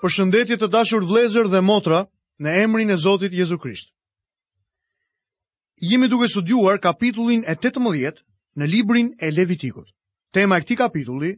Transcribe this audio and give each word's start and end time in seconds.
për 0.00 0.12
shëndetje 0.16 0.56
të 0.60 0.68
dashur 0.74 1.04
vlezër 1.08 1.48
dhe 1.52 1.60
motra 1.68 2.00
në 2.44 2.54
emrin 2.64 2.90
e 2.90 2.96
Zotit 3.02 3.34
Jezu 3.36 3.58
Krisht. 3.60 3.90
Jemi 5.90 6.08
duke 6.12 6.28
së 6.28 6.42
duar 6.46 6.78
kapitullin 6.80 7.44
e 7.48 7.54
18 7.56 8.20
në 8.60 8.68
librin 8.74 9.10
e 9.20 9.30
Levitikut. 9.32 9.88
Tema 10.36 10.58
e 10.60 10.64
këti 10.64 10.76
kapitulli 10.76 11.30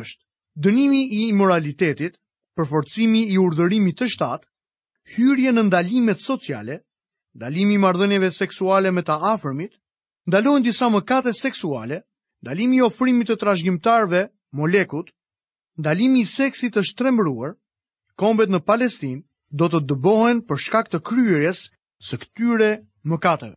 është 0.00 0.24
dënimi 0.66 1.00
i 1.26 1.32
moralitetit, 1.34 2.16
përforcimi 2.56 3.24
i 3.34 3.38
urdhërimit 3.42 3.98
të 4.00 4.06
shtatë, 4.14 4.46
hyrje 5.16 5.52
në 5.52 5.62
ndalimet 5.68 6.22
sociale, 6.24 6.78
ndalimi 7.36 7.74
i 7.76 7.82
mardhënjeve 7.82 8.30
seksuale 8.32 8.90
me 8.90 9.02
ta 9.04 9.18
afërmit, 9.34 9.74
ndalohen 10.26 10.64
disa 10.64 10.88
më 10.90 11.02
kate 11.10 11.34
seksuale, 11.40 12.00
ndalimi 12.42 12.80
i 12.80 12.82
ofrimit 12.86 13.28
të 13.30 13.36
trashgjimtarve, 13.42 14.24
molekut, 14.56 15.12
ndalimi 15.78 16.24
i 16.24 16.30
seksit 16.30 16.74
të 16.74 16.86
shtremruar, 16.88 17.52
kombet 18.22 18.50
në 18.52 18.60
Palestinë 18.68 19.22
do 19.60 19.68
të 19.72 19.80
dëbohen 19.90 20.40
për 20.50 20.60
shkak 20.66 20.88
të 20.92 21.00
kryerjes 21.08 21.60
së 22.10 22.18
këtyre 22.24 22.70
mëkateve. 23.12 23.54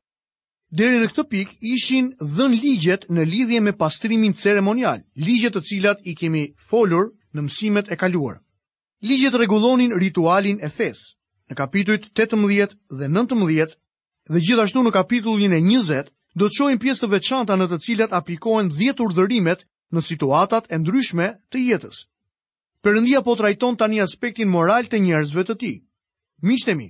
Deri 0.80 1.00
në 1.02 1.08
këtë 1.12 1.26
pikë 1.34 1.56
ishin 1.76 2.10
dhënë 2.34 2.60
ligjet 2.64 3.08
në 3.16 3.24
lidhje 3.32 3.62
me 3.68 3.74
pastrimin 3.82 4.36
ceremonial, 4.42 5.00
ligje 5.26 5.50
të 5.56 5.64
cilat 5.70 6.04
i 6.06 6.14
kemi 6.20 6.44
folur 6.70 7.08
në 7.36 7.48
mësimet 7.48 7.90
e 7.94 7.98
kaluara. 7.98 8.40
Ligjet 9.10 9.34
rregullonin 9.40 9.96
ritualin 10.04 10.60
e 10.62 10.70
fes. 10.76 11.02
Në 11.50 11.58
kapitujt 11.58 12.10
18 12.14 12.76
dhe 13.00 13.08
19 13.08 13.76
dhe 14.30 14.42
gjithashtu 14.46 14.84
në 14.86 14.94
kapitullin 14.94 15.56
e 15.58 15.62
20 15.66 16.12
do 16.38 16.46
të 16.46 16.58
shohim 16.60 16.80
pjesë 16.84 17.02
të 17.06 17.12
veçanta 17.16 17.58
në 17.58 17.66
të 17.72 17.82
cilat 17.88 18.14
aplikohen 18.20 18.70
10 18.78 19.02
urdhërimet 19.08 19.66
në 19.96 20.04
situatat 20.06 20.70
e 20.70 20.78
ndryshme 20.78 21.32
të 21.50 21.66
jetës. 21.72 22.04
Përëndia 22.86 23.20
po 23.28 23.34
trajton 23.40 23.76
tani 23.80 23.98
aspektin 24.00 24.48
moral 24.52 24.86
të 24.92 25.00
njerëzve 25.06 25.44
të 25.50 25.56
tij. 25.62 25.74
Mishtemi, 26.50 26.86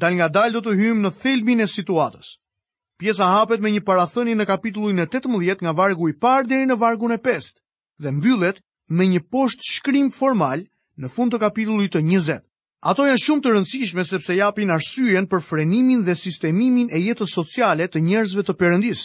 dal 0.00 0.14
nga 0.16 0.28
dal 0.36 0.54
do 0.56 0.62
të 0.64 0.72
hyjmë 0.78 1.02
në 1.04 1.10
thelbin 1.16 1.60
e 1.60 1.66
situatës. 1.72 2.30
Pjesa 2.98 3.26
hapet 3.34 3.60
me 3.62 3.68
një 3.74 3.82
parathëni 3.88 4.36
në 4.38 4.46
kapitullin 4.48 5.02
e 5.04 5.06
18 5.10 5.60
nga 5.66 5.74
vargu 5.82 6.08
i 6.10 6.16
parë 6.24 6.48
deri 6.52 6.70
në 6.70 6.78
vargun 6.80 7.12
e 7.12 7.18
5 7.28 7.50
dhe 8.02 8.14
mbyllet 8.16 8.62
me 8.96 9.04
një 9.10 9.20
poshtë 9.34 9.68
shkrim 9.74 10.08
formal 10.20 10.64
në 10.96 11.12
fund 11.16 11.34
të 11.34 11.42
kapitullit 11.44 11.92
të 11.98 12.02
20. 12.08 12.40
Ato 12.92 13.04
janë 13.10 13.22
shumë 13.26 13.42
të 13.44 13.52
rëndësishme 13.54 14.08
sepse 14.12 14.32
japin 14.38 14.72
arsyen 14.78 15.28
për 15.28 15.44
frenimin 15.50 16.06
dhe 16.08 16.16
sistemimin 16.22 16.88
e 16.96 17.04
jetës 17.04 17.36
sociale 17.40 17.84
të 17.90 18.00
njerëzve 18.08 18.46
të 18.48 18.56
përëndis. 18.64 19.04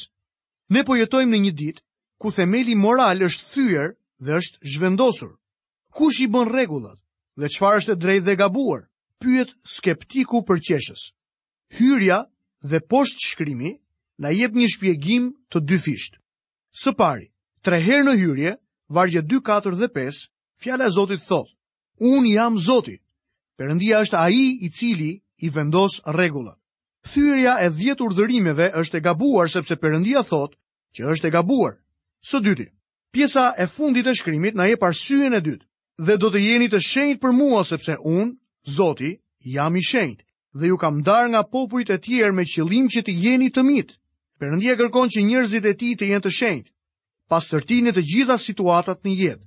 Ne 0.73 0.87
po 0.87 0.95
jetojmë 1.01 1.35
në 1.35 1.43
një 1.47 1.55
ditë 1.63 1.83
ku 2.23 2.31
themeli 2.39 2.79
moral 2.87 3.27
është 3.29 3.47
thyer 3.51 3.97
dhe 4.23 4.39
është 4.43 4.69
zhvendosur. 4.77 5.33
Kush 5.97 6.19
i 6.25 6.27
bën 6.33 6.47
rregullat 6.53 6.97
dhe 7.39 7.47
çfarë 7.53 7.77
është 7.81 7.93
e 7.95 7.99
drejtë 8.03 8.25
dhe 8.27 8.35
gabuar? 8.41 8.81
Pyet 9.21 9.49
skeptiku 9.73 10.39
për 10.47 10.59
qeshës. 10.67 11.01
Hyrja 11.77 12.19
dhe 12.69 12.81
poshtë 12.91 13.25
shkrimi 13.33 13.71
na 14.21 14.33
jep 14.39 14.51
një 14.57 14.67
shpjegim 14.73 15.29
të 15.53 15.57
dyfishtë. 15.69 16.17
Së 16.81 16.91
pari, 17.01 17.27
tre 17.63 17.77
herë 17.85 18.07
në 18.09 18.13
hyrje, 18.21 18.53
vargje 18.97 19.21
2, 19.21 19.41
4 19.45 19.77
dhe 19.81 19.89
5, 19.99 20.23
fjala 20.61 20.89
e 20.89 20.89
Zotit 20.95 21.21
thot: 21.29 21.47
unë 22.11 22.31
jam 22.33 22.57
Zoti. 22.67 22.97
Perëndia 23.57 24.01
është 24.05 24.17
ai 24.25 24.41
i 24.65 24.69
cili 24.77 25.11
i 25.45 25.49
vendos 25.55 25.99
rregullat. 26.15 26.57
Thyrja 27.11 27.59
e 27.61 27.69
dhjetë 27.69 28.03
urdhërimeve 28.07 28.71
është 28.81 28.97
e 28.99 29.03
gabuar 29.05 29.49
sepse 29.53 29.75
përëndia 29.83 30.23
thotë 30.25 30.57
që 30.97 31.11
është 31.13 31.27
e 31.29 31.33
gabuar. 31.37 31.77
Së 32.29 32.41
dyti, 32.47 32.67
pjesa 33.13 33.45
e 33.63 33.67
fundit 33.75 34.07
e 34.09 34.13
shkrimit 34.19 34.55
na 34.57 34.65
jep 34.71 34.81
parsyën 34.81 35.37
e 35.37 35.41
dytë. 35.47 35.65
Dhe 36.01 36.17
do 36.17 36.29
të 36.33 36.39
jeni 36.41 36.67
të 36.73 36.79
shenjt 36.81 37.19
për 37.21 37.33
mua, 37.37 37.61
sepse 37.69 37.97
unë, 38.01 38.33
Zoti, 38.65 39.11
jam 39.53 39.75
i 39.77 39.81
shenjt 39.85 40.21
dhe 40.57 40.67
ju 40.71 40.77
kam 40.77 40.99
ndar 41.03 41.27
nga 41.33 41.41
popujt 41.45 41.89
e 41.93 41.97
tjerë 42.01 42.33
me 42.37 42.43
qëllim 42.49 42.85
që 42.93 43.01
të 43.05 43.13
jeni 43.23 43.49
të 43.53 43.61
mit. 43.67 43.93
Perëndia 44.41 44.73
kërkon 44.77 45.09
që 45.13 45.21
njerëzit 45.25 45.65
e 45.69 45.73
tij 45.77 45.93
të 45.97 46.09
jenë 46.09 46.23
të 46.25 46.31
shenjt, 46.39 46.67
pastërtinë 47.29 47.93
të 47.93 48.01
gjitha 48.09 48.37
situatat 48.41 49.01
në 49.05 49.13
jetë. 49.21 49.45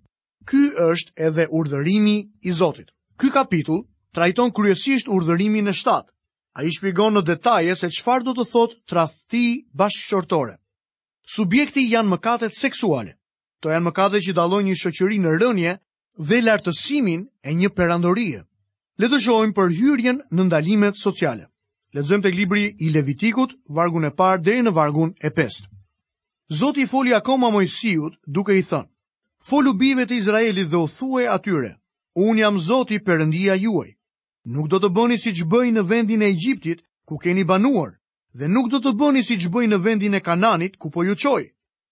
Ky 0.50 0.62
është 0.90 1.10
edhe 1.26 1.46
urdhërimi 1.58 2.16
i 2.46 2.50
Zotit. 2.54 2.90
Ky 3.22 3.30
kapitull 3.38 3.82
trajton 4.14 4.50
kryesisht 4.54 5.06
urdhërimin 5.10 5.66
e 5.70 5.72
7. 5.74 6.02
Ai 6.58 6.70
shpjegon 6.74 7.14
në 7.18 7.22
detaje 7.30 7.74
se 7.76 7.86
çfarë 7.90 8.24
do 8.30 8.34
të 8.38 8.46
thotë 8.52 8.78
tradhti 8.90 9.42
bashkëshortore. 9.78 10.54
Subjekti 11.36 11.82
janë 11.90 12.14
mëkatet 12.16 12.54
seksuale. 12.58 13.14
Kto 13.60 13.70
janë 13.74 13.86
mëkatet 13.90 14.22
që 14.28 14.36
dallojnë 14.42 14.74
një 14.74 14.92
në 15.26 15.34
rënje 15.42 15.74
dhe 16.18 16.40
lartësimin 16.40 17.26
e 17.44 17.52
një 17.54 17.68
perandorie. 17.76 18.42
Le 18.96 19.06
të 19.08 19.20
shohim 19.20 19.52
për 19.52 19.68
hyrjen 19.78 20.20
në 20.32 20.46
ndalimet 20.48 20.96
sociale. 20.96 21.46
Lexojmë 21.92 22.22
tek 22.26 22.34
libri 22.34 22.66
i 22.80 22.90
Levitikut, 22.90 23.52
vargun 23.68 24.04
e 24.08 24.10
parë 24.10 24.42
deri 24.44 24.62
në 24.64 24.72
vargun 24.74 25.12
e 25.20 25.28
5. 25.30 25.66
Zoti 26.48 26.86
foli 26.86 27.12
akoma 27.14 27.50
Mojsiut 27.50 28.16
duke 28.26 28.56
i 28.56 28.62
thënë: 28.64 28.88
"Folu 29.48 29.74
bijve 29.74 30.06
të 30.06 30.14
Izraelit 30.16 30.68
dhe 30.70 30.76
u 30.76 30.88
thuaj 30.88 31.26
atyre: 31.28 31.76
Un 32.16 32.38
jam 32.38 32.58
Zoti 32.58 32.98
Perëndia 32.98 33.54
juaj. 33.60 33.88
Nuk 34.44 34.68
do 34.70 34.76
të 34.78 34.88
bëni 34.96 35.18
siç 35.18 35.44
bëj 35.44 35.68
në 35.76 35.82
vendin 35.88 36.22
e 36.22 36.30
Egjiptit, 36.32 36.80
ku 37.04 37.18
keni 37.18 37.44
banuar, 37.44 37.98
dhe 38.32 38.48
nuk 38.48 38.70
do 38.70 38.78
të 38.80 38.96
bëni 38.96 39.22
siç 39.22 39.48
bëj 39.52 39.66
në 39.68 39.82
vendin 39.84 40.14
e 40.14 40.20
Kananit, 40.20 40.76
ku 40.76 40.90
po 40.90 41.04
ju 41.04 41.14
çoj. 41.14 41.44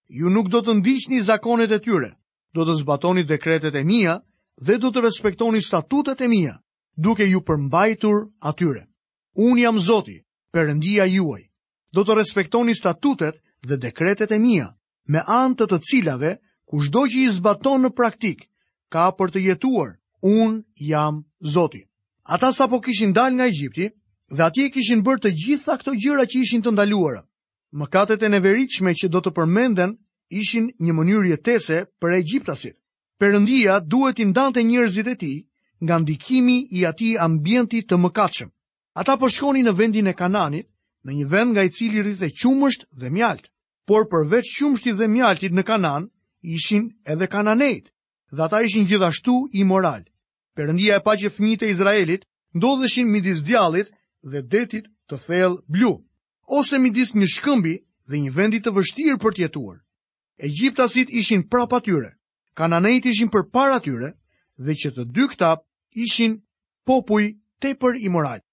Ju 0.09 0.29
nuk 0.29 0.47
do 0.49 0.59
të 0.65 0.73
ndiqni 0.77 1.21
zakonet 1.21 1.71
e 1.71 1.79
tyre." 1.79 2.17
do 2.55 2.63
të 2.63 2.75
zbatoni 2.81 3.23
dekretet 3.27 3.75
e 3.75 3.83
mija 3.83 4.19
dhe 4.67 4.77
do 4.79 4.87
të 4.95 5.01
respektoni 5.05 5.61
statutet 5.61 6.21
e 6.23 6.27
mija, 6.31 6.55
duke 6.95 7.25
ju 7.27 7.41
përmbajtur 7.47 8.21
atyre. 8.49 8.85
Unë 9.47 9.59
jam 9.61 9.79
zoti, 9.87 10.21
përëndia 10.55 11.03
juaj. 11.17 11.43
Do 11.93 12.03
të 12.07 12.15
respektoni 12.21 12.75
statutet 12.75 13.41
dhe 13.67 13.77
dekretet 13.87 14.31
e 14.31 14.39
mija, 14.39 14.69
me 15.11 15.19
antët 15.39 15.73
të 15.75 15.81
cilave, 15.89 16.37
kushdo 16.65 17.03
që 17.11 17.19
i 17.25 17.31
zbaton 17.35 17.83
në 17.85 17.91
praktik, 17.97 18.47
ka 18.89 19.11
për 19.17 19.35
të 19.35 19.43
jetuar, 19.49 19.91
unë 20.23 20.63
jam 20.91 21.21
zoti. 21.43 21.83
Ata 22.23 22.53
sa 22.55 22.67
po 22.71 22.79
kishin 22.81 23.11
dal 23.13 23.35
nga 23.35 23.45
Egjipti, 23.51 23.89
dhe 24.31 24.43
atje 24.47 24.71
kishin 24.73 25.03
bërë 25.03 25.21
të 25.25 25.31
gjitha 25.43 25.75
këto 25.77 25.91
gjyra 25.99 26.23
që 26.25 26.41
ishin 26.41 26.63
të 26.63 26.71
ndaluara. 26.71 27.21
Mëkatet 27.75 28.23
e 28.23 28.31
neveritshme 28.31 28.95
që 28.99 29.11
do 29.11 29.19
të 29.21 29.35
përmenden 29.35 29.97
ishin 30.29 30.69
një 30.79 30.93
mënyrë 30.99 31.29
jetese 31.33 31.81
për 32.01 32.13
Egjiptasit. 32.17 32.75
Perëndia 33.19 33.79
duhet 33.87 34.19
i 34.19 34.25
ndante 34.25 34.63
njerëzit 34.63 35.07
e 35.07 35.15
tij 35.15 35.37
nga 35.83 35.95
ndikimi 35.99 36.57
i 36.77 36.85
atij 36.85 37.15
ambienti 37.19 37.83
të 37.85 37.95
mëkatshëm. 38.03 38.49
Ata 38.99 39.13
po 39.19 39.29
shkonin 39.29 39.65
në 39.65 39.73
vendin 39.77 40.07
e 40.07 40.13
Kananit, 40.13 40.67
në 41.05 41.11
një 41.15 41.25
vend 41.31 41.51
nga 41.53 41.63
i 41.63 41.69
cili 41.71 42.01
rrite 42.01 42.29
qumësht 42.39 42.85
dhe 42.99 43.09
mjalt. 43.09 43.45
Por 43.87 44.03
përveç 44.11 44.47
qumështit 44.57 44.95
dhe 44.97 45.07
mjaltit 45.07 45.51
në 45.53 45.63
Kanan, 45.63 46.09
ishin 46.41 46.83
edhe 47.05 47.27
kananejt, 47.27 47.85
dhe 48.33 48.41
ata 48.45 48.61
ishin 48.65 48.87
gjithashtu 48.89 49.35
i 49.53 49.63
moral. 49.63 50.03
Perëndia 50.57 50.95
e 50.97 51.03
pa 51.05 51.13
fëmijët 51.15 51.61
e 51.65 51.69
Izraelit 51.71 52.23
ndodheshin 52.57 53.11
midis 53.11 53.43
djallit 53.45 53.89
dhe 54.31 54.41
detit 54.53 54.85
të 55.09 55.15
thellë 55.25 55.61
blu, 55.67 55.93
ose 56.59 56.75
midis 56.81 57.13
një 57.13 57.27
shkëmbi 57.35 57.75
dhe 58.09 58.15
një 58.23 58.31
vendi 58.37 58.59
të 58.61 58.73
vështirë 58.73 59.21
për 59.21 59.31
të 59.35 59.41
jetuar. 59.45 59.84
Egjiptasit 60.37 61.09
ishin 61.09 61.47
prapa 61.49 61.79
tyre, 61.79 62.17
kananejt 62.57 63.05
ishin 63.07 63.29
për 63.31 63.47
para 63.53 63.79
tyre, 63.79 64.11
dhe 64.57 64.75
që 64.75 64.91
të 64.95 65.05
dy 65.15 65.27
këta 65.31 65.55
ishin 65.95 66.35
popuj 66.85 67.23
te 67.59 67.71
për 67.79 67.95
imoral. 68.03 68.43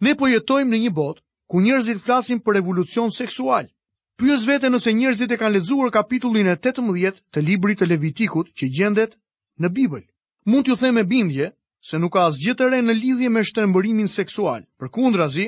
Ne 0.00 0.14
po 0.16 0.28
jetojmë 0.28 0.70
në 0.72 0.80
një 0.84 0.90
bot, 0.96 1.20
ku 1.48 1.60
njerëzit 1.60 2.00
flasin 2.04 2.40
për 2.40 2.56
revolucion 2.60 3.12
seksual. 3.12 3.68
Pyës 4.16 4.46
vete 4.48 4.70
nëse 4.72 4.92
njerëzit 4.92 5.32
e 5.32 5.36
kanë 5.36 5.54
lezuar 5.58 5.92
kapitullin 5.92 6.48
e 6.48 6.56
18 6.56 7.20
të 7.32 7.44
libri 7.44 7.76
të 7.76 7.86
Levitikut 7.90 8.48
që 8.56 8.70
gjendet 8.76 9.12
në 9.60 9.68
Bibël. 9.76 10.06
Mund 10.48 10.64
t'ju 10.64 10.76
them 10.80 10.94
me 10.94 11.04
bindje 11.04 11.50
se 11.88 11.98
nuk 12.00 12.12
ka 12.16 12.26
as 12.30 12.36
të 12.40 12.80
në 12.80 12.92
lidhje 12.96 13.28
me 13.28 13.42
shtërëmbërimin 13.44 14.08
seksual. 14.08 14.62
Për 14.80 14.88
kundra 14.90 15.28
zi, 15.28 15.46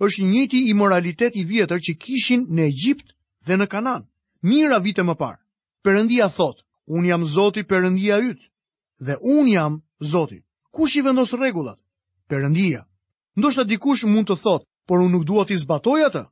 është 0.00 0.24
njëti 0.28 0.66
imoralitet 0.68 1.36
i 1.36 1.44
vjetër 1.44 1.78
që 1.80 1.96
kishin 2.04 2.46
në 2.50 2.62
Egjipt 2.72 3.12
dhe 3.46 3.56
në 3.56 3.66
Kanan 3.72 4.09
mira 4.42 4.78
vite 4.80 5.02
më 5.02 5.14
parë. 5.16 5.40
Perëndia 5.84 6.28
thot, 6.28 6.62
un 6.88 7.04
jam 7.06 7.24
Zoti 7.24 7.62
Perëndia 7.64 8.18
yt 8.20 8.40
dhe 9.00 9.16
un 9.22 9.48
jam 9.48 9.82
Zoti. 10.04 10.40
Kush 10.72 10.96
i 10.96 11.00
vendos 11.02 11.32
rregullat? 11.34 11.78
Perëndia. 12.28 12.84
Ndoshta 13.36 13.64
dikush 13.64 14.04
mund 14.06 14.26
të 14.28 14.36
thot, 14.42 14.62
por 14.86 15.00
un 15.00 15.10
nuk 15.12 15.24
dua 15.24 15.44
të 15.46 15.56
zbatoj 15.56 16.00
atë. 16.08 16.24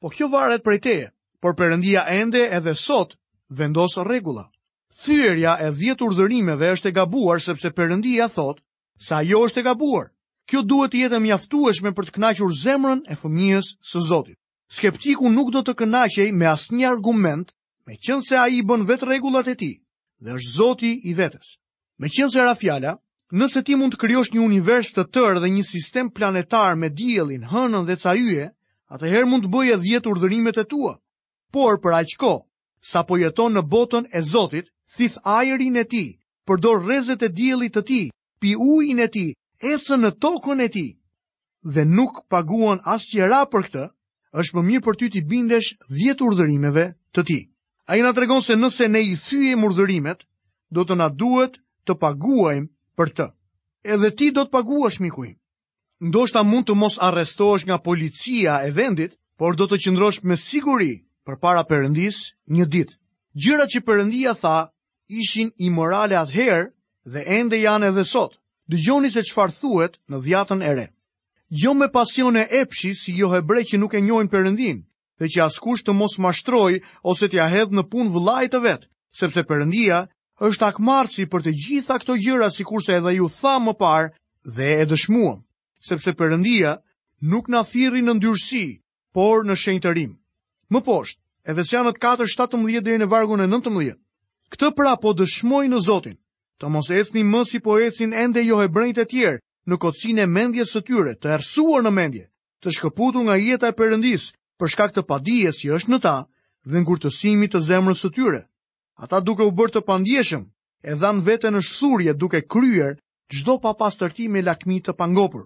Po 0.00 0.08
kjo 0.08 0.28
varet 0.32 0.64
prej 0.64 0.80
teje, 0.80 1.08
por 1.40 1.54
Perëndia 1.54 2.04
ende 2.08 2.48
edhe 2.56 2.74
sot 2.74 3.16
vendos 3.50 3.96
rregulla. 4.00 4.48
Thyerja 5.02 5.58
e 5.60 5.70
dhjetë 5.70 6.04
urdhërimeve 6.06 6.70
është 6.74 6.88
e 6.88 6.96
gabuar 6.96 7.38
sepse 7.42 7.70
Perëndia 7.70 8.28
thot 8.32 8.58
se 8.96 9.14
ajo 9.14 9.44
është 9.46 9.60
e 9.60 9.66
gabuar. 9.68 10.06
Kjo 10.48 10.62
duhet 10.62 10.92
të 10.94 11.02
jetë 11.04 11.20
mjaftueshme 11.20 11.92
për 11.92 12.04
të 12.08 12.16
kënaqur 12.16 12.52
zemrën 12.62 13.02
e 13.12 13.18
fëmijës 13.20 13.74
së 13.90 14.02
Zotit. 14.08 14.38
Skeptiku 14.74 15.28
nuk 15.30 15.52
do 15.54 15.60
të 15.62 15.72
kënaqej 15.80 16.24
me 16.36 16.46
asnjë 16.52 16.86
argument, 16.90 17.44
me 17.86 17.94
qënë 17.96 18.26
se 18.28 18.36
a 18.42 18.48
i 18.50 18.62
bën 18.66 18.86
vetë 18.88 19.06
regullat 19.08 19.46
e 19.46 19.54
ti, 19.60 19.68
dhe 20.18 20.34
është 20.34 20.52
zoti 20.56 20.90
i 21.06 21.12
vetës. 21.14 21.52
Me 22.00 22.10
qënë 22.10 22.32
se 22.34 22.42
Rafjala, 22.46 22.96
nëse 23.30 23.62
ti 23.62 23.76
mund 23.78 23.94
të 23.94 24.00
kryosh 24.02 24.32
një 24.34 24.42
univers 24.42 24.90
të 24.96 25.04
tërë 25.14 25.42
dhe 25.44 25.50
një 25.56 25.64
sistem 25.70 26.10
planetar 26.16 26.74
me 26.82 26.90
djelin, 26.98 27.46
hënën 27.52 27.86
dhe 27.86 27.96
ca 28.02 28.16
yje, 28.18 28.48
atëherë 28.90 29.30
mund 29.30 29.46
të 29.46 29.52
bëje 29.54 29.78
dhjetë 29.86 30.10
urdhërimet 30.12 30.58
e 30.58 30.64
tua. 30.74 30.96
Por 31.54 31.78
për 31.84 31.98
aqko, 32.02 32.32
sa 32.90 33.04
po 33.06 33.16
jeton 33.22 33.54
në 33.54 33.62
botën 33.76 34.10
e 34.12 34.22
zotit, 34.32 34.70
thith 34.96 35.18
ajerin 35.36 35.78
e 35.78 35.84
ti, 35.94 36.04
përdor 36.46 36.82
rezet 36.88 37.22
e 37.22 37.30
djelit 37.38 37.78
të 37.78 37.82
ti, 37.88 38.02
pi 38.42 38.56
ujin 38.70 38.98
e 38.98 39.06
ti, 39.14 39.28
ecën 39.74 40.02
në 40.02 40.10
tokën 40.26 40.62
e 40.64 40.68
ti, 40.74 40.86
dhe 41.74 41.84
nuk 41.94 42.24
paguan 42.30 42.82
asë 42.82 43.14
qera 43.14 43.44
për 43.54 43.64
këtë, 43.66 43.84
është 44.40 44.56
më 44.56 44.62
mirë 44.68 44.84
për 44.84 44.96
ty 45.00 45.06
të 45.12 45.20
bindesh 45.28 45.68
10 45.98 46.20
urdhërimeve 46.24 46.82
të 47.16 47.22
Tij. 47.28 47.42
Ai 47.90 48.00
na 48.04 48.10
tregon 48.16 48.42
se 48.44 48.56
nëse 48.60 48.88
ne 48.90 49.00
i 49.00 49.14
thyejmë 49.16 49.64
urdhërimet, 49.68 50.20
do 50.76 50.84
të 50.84 50.96
na 51.00 51.06
duhet 51.20 51.56
të 51.88 51.94
paguajmë 52.02 52.68
për 52.98 53.12
të. 53.16 53.26
Edhe 53.96 54.10
ti 54.18 54.28
do 54.36 54.44
të 54.44 54.52
paguash 54.56 55.00
miku 55.04 55.24
im. 55.30 55.36
Ndoshta 56.10 56.42
mund 56.44 56.66
të 56.68 56.74
mos 56.82 56.98
arrestohesh 57.08 57.64
nga 57.66 57.80
policia 57.88 58.54
e 58.68 58.72
vendit, 58.78 59.12
por 59.38 59.56
do 59.56 59.64
të 59.68 59.78
qëndrosh 59.82 60.18
me 60.28 60.36
siguri 60.36 60.92
përpara 61.26 61.64
Perëndis 61.70 62.16
një 62.52 62.66
ditë. 62.74 62.94
Gjërat 63.42 63.70
që 63.76 63.84
Perëndia 63.86 64.32
tha 64.42 64.58
ishin 65.20 65.48
imorale 65.68 66.16
atëherë 66.24 66.68
dhe 67.12 67.22
ende 67.38 67.56
janë 67.66 67.88
edhe 67.92 68.04
sot. 68.14 68.32
Dëgjoni 68.70 69.10
se 69.14 69.22
çfarë 69.30 69.56
thuhet 69.60 69.94
në 70.10 70.16
Vjatën 70.26 70.60
e 70.62 70.70
Re 70.76 70.86
jo 71.50 71.74
me 71.74 71.88
pasion 71.88 72.36
e 72.36 72.46
epshi 72.50 72.94
si 72.94 73.12
jo 73.14 73.30
hebrej 73.30 73.70
që 73.72 73.78
nuk 73.78 73.94
e 73.94 74.00
njojnë 74.00 74.30
përëndin, 74.30 74.82
dhe 75.22 75.26
që 75.30 75.42
askush 75.46 75.84
të 75.86 75.92
mos 75.94 76.18
mashtroj 76.18 76.82
ose 77.06 77.28
t'ja 77.30 77.46
hedhë 77.48 77.74
në 77.76 77.84
pun 77.90 78.10
vëllajt 78.10 78.50
të 78.52 78.60
vetë, 78.66 78.88
sepse 79.14 79.42
përëndia 79.46 80.00
është 80.42 80.66
akmarci 80.66 81.26
për 81.30 81.46
të 81.46 81.52
gjitha 81.62 81.98
këto 82.02 82.16
gjyra 82.18 82.50
si 82.50 82.64
kurse 82.66 82.98
edhe 82.98 83.14
ju 83.16 83.28
tha 83.30 83.58
më 83.62 83.72
parë 83.78 84.10
dhe 84.56 84.72
e 84.82 84.86
dëshmuam, 84.90 85.38
sepse 85.80 86.12
përëndia 86.18 86.78
nuk 87.22 87.46
në 87.48 87.62
thiri 87.70 88.02
në 88.02 88.16
ndyrësi, 88.18 88.66
por 89.14 89.46
në 89.46 89.54
shenjë 89.56 89.82
të 89.86 89.94
rim. 89.94 90.18
Më 90.70 90.82
poshtë, 90.82 91.22
edhe 91.46 91.62
se 91.64 91.76
janë 91.78 91.92
të 91.92 92.80
dhe 92.82 92.98
në 92.98 93.06
vargun 93.08 93.40
e 93.40 93.46
19. 93.46 93.94
Këtë 94.50 94.74
pra 94.76 94.96
po 94.98 95.14
dëshmoj 95.14 95.64
në 95.70 95.78
Zotin, 95.86 96.18
të 96.60 96.66
mos 96.70 96.90
e 96.90 96.98
ethni 97.00 97.22
më 97.24 97.40
si 97.46 97.58
po 97.58 97.78
ethin 97.78 98.14
ende 98.14 98.42
jo 98.44 98.58
e 98.62 98.66
të 98.68 99.04
tjerë, 99.10 99.38
në 99.70 99.76
kocinë 99.82 100.22
e 100.22 100.26
mendjes 100.30 100.72
së 100.76 100.82
tyre, 100.88 101.12
të 101.18 101.30
errësuar 101.36 101.82
në 101.86 101.90
mendje, 101.94 102.24
të 102.62 102.72
shkëputur 102.78 103.24
nga 103.26 103.36
jeta 103.42 103.70
e 103.72 103.76
Perëndis, 103.80 104.28
për 104.60 104.70
shkak 104.72 104.92
të 104.94 105.02
padijes 105.10 105.58
që 105.62 105.72
është 105.78 105.92
në 105.94 105.98
ta 106.06 106.14
dhe 106.70 106.82
ngurtësimit 106.84 107.52
të 107.54 107.60
zemrës 107.68 108.02
së 108.04 108.10
tyre. 108.18 108.42
Ata 109.04 109.18
duke 109.20 109.44
u 109.44 109.52
bërë 109.58 109.74
të 109.76 109.82
pandijshëm, 109.90 110.44
e 110.86 110.92
dhanë 111.00 111.24
veten 111.26 111.54
në 111.56 111.62
shturje 111.68 112.14
duke 112.14 112.40
kryer 112.52 112.94
çdo 113.34 113.58
papastërti 113.64 114.28
me 114.32 114.40
lakmi 114.46 114.78
të 114.82 114.92
pangopur. 115.00 115.44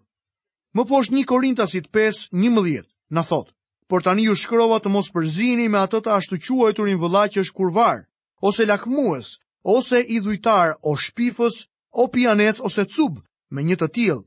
Më 0.74 0.82
poshtë 0.90 1.16
1 1.16 1.26
Korintasit 1.32 1.86
5:11, 1.96 2.84
na 3.16 3.22
thot: 3.30 3.48
"Por 3.88 4.02
tani 4.06 4.28
ju 4.28 4.34
shkrova 4.38 4.78
të 4.78 4.88
mos 4.94 5.08
përzini 5.14 5.66
me 5.68 5.78
ato 5.82 5.98
të 6.00 6.12
ashtuquajturin 6.18 7.00
vëlla 7.02 7.24
që 7.32 7.38
është 7.42 7.56
kurvar, 7.58 8.06
ose 8.48 8.66
lakmues, 8.68 9.32
ose 9.64 9.98
i 10.14 10.20
dhujtar, 10.24 10.76
ose 10.90 11.08
shpifës, 11.10 11.56
ose 12.00 12.12
pianec 12.14 12.60
ose 12.68 12.84
cub, 12.94 13.18
me 13.54 13.62
një 13.66 13.76
të 13.82 13.88
tjil, 13.96 14.20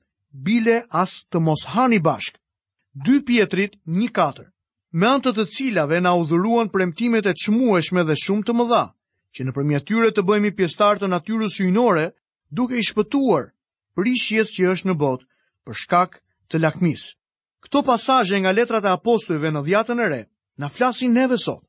bile 0.47 0.77
as 1.03 1.13
të 1.31 1.39
mos 1.39 1.63
hani 1.73 1.99
bashk, 2.03 2.37
dy 3.05 3.21
pjetrit 3.25 3.79
një 3.85 4.09
katër, 4.13 4.49
me 4.91 5.07
antët 5.09 5.37
të 5.39 5.47
cilave 5.55 6.01
na 6.03 6.11
udhuruan 6.19 6.69
për 6.69 6.83
emtimet 6.89 7.25
e 7.25 7.33
qmueshme 7.43 8.03
dhe 8.05 8.17
shumë 8.23 8.45
të 8.47 8.55
mëdha, 8.59 8.83
që 9.33 9.43
në 9.47 9.55
përmja 9.55 9.79
tyre 9.87 10.11
të 10.13 10.25
bëjmi 10.27 10.51
pjestar 10.57 10.99
të 11.01 11.09
natyru 11.09 11.47
sujnore, 11.49 12.09
duke 12.53 12.77
i 12.77 12.83
shpëtuar 12.85 13.47
për 13.95 14.09
i 14.11 14.15
që 14.15 14.71
është 14.75 14.87
në 14.91 14.95
botë 15.01 15.25
për 15.65 15.75
shkak 15.81 16.19
të 16.49 16.59
lakmis. 16.61 17.07
Këto 17.63 17.81
pasaje 17.87 18.37
nga 18.41 18.51
letrat 18.53 18.85
e 18.85 18.91
apostujve 18.93 19.49
në 19.55 19.61
dhjatën 19.65 19.99
e 20.03 20.07
re, 20.11 20.21
na 20.59 20.69
flasin 20.69 21.13
neve 21.15 21.37
sot. 21.39 21.63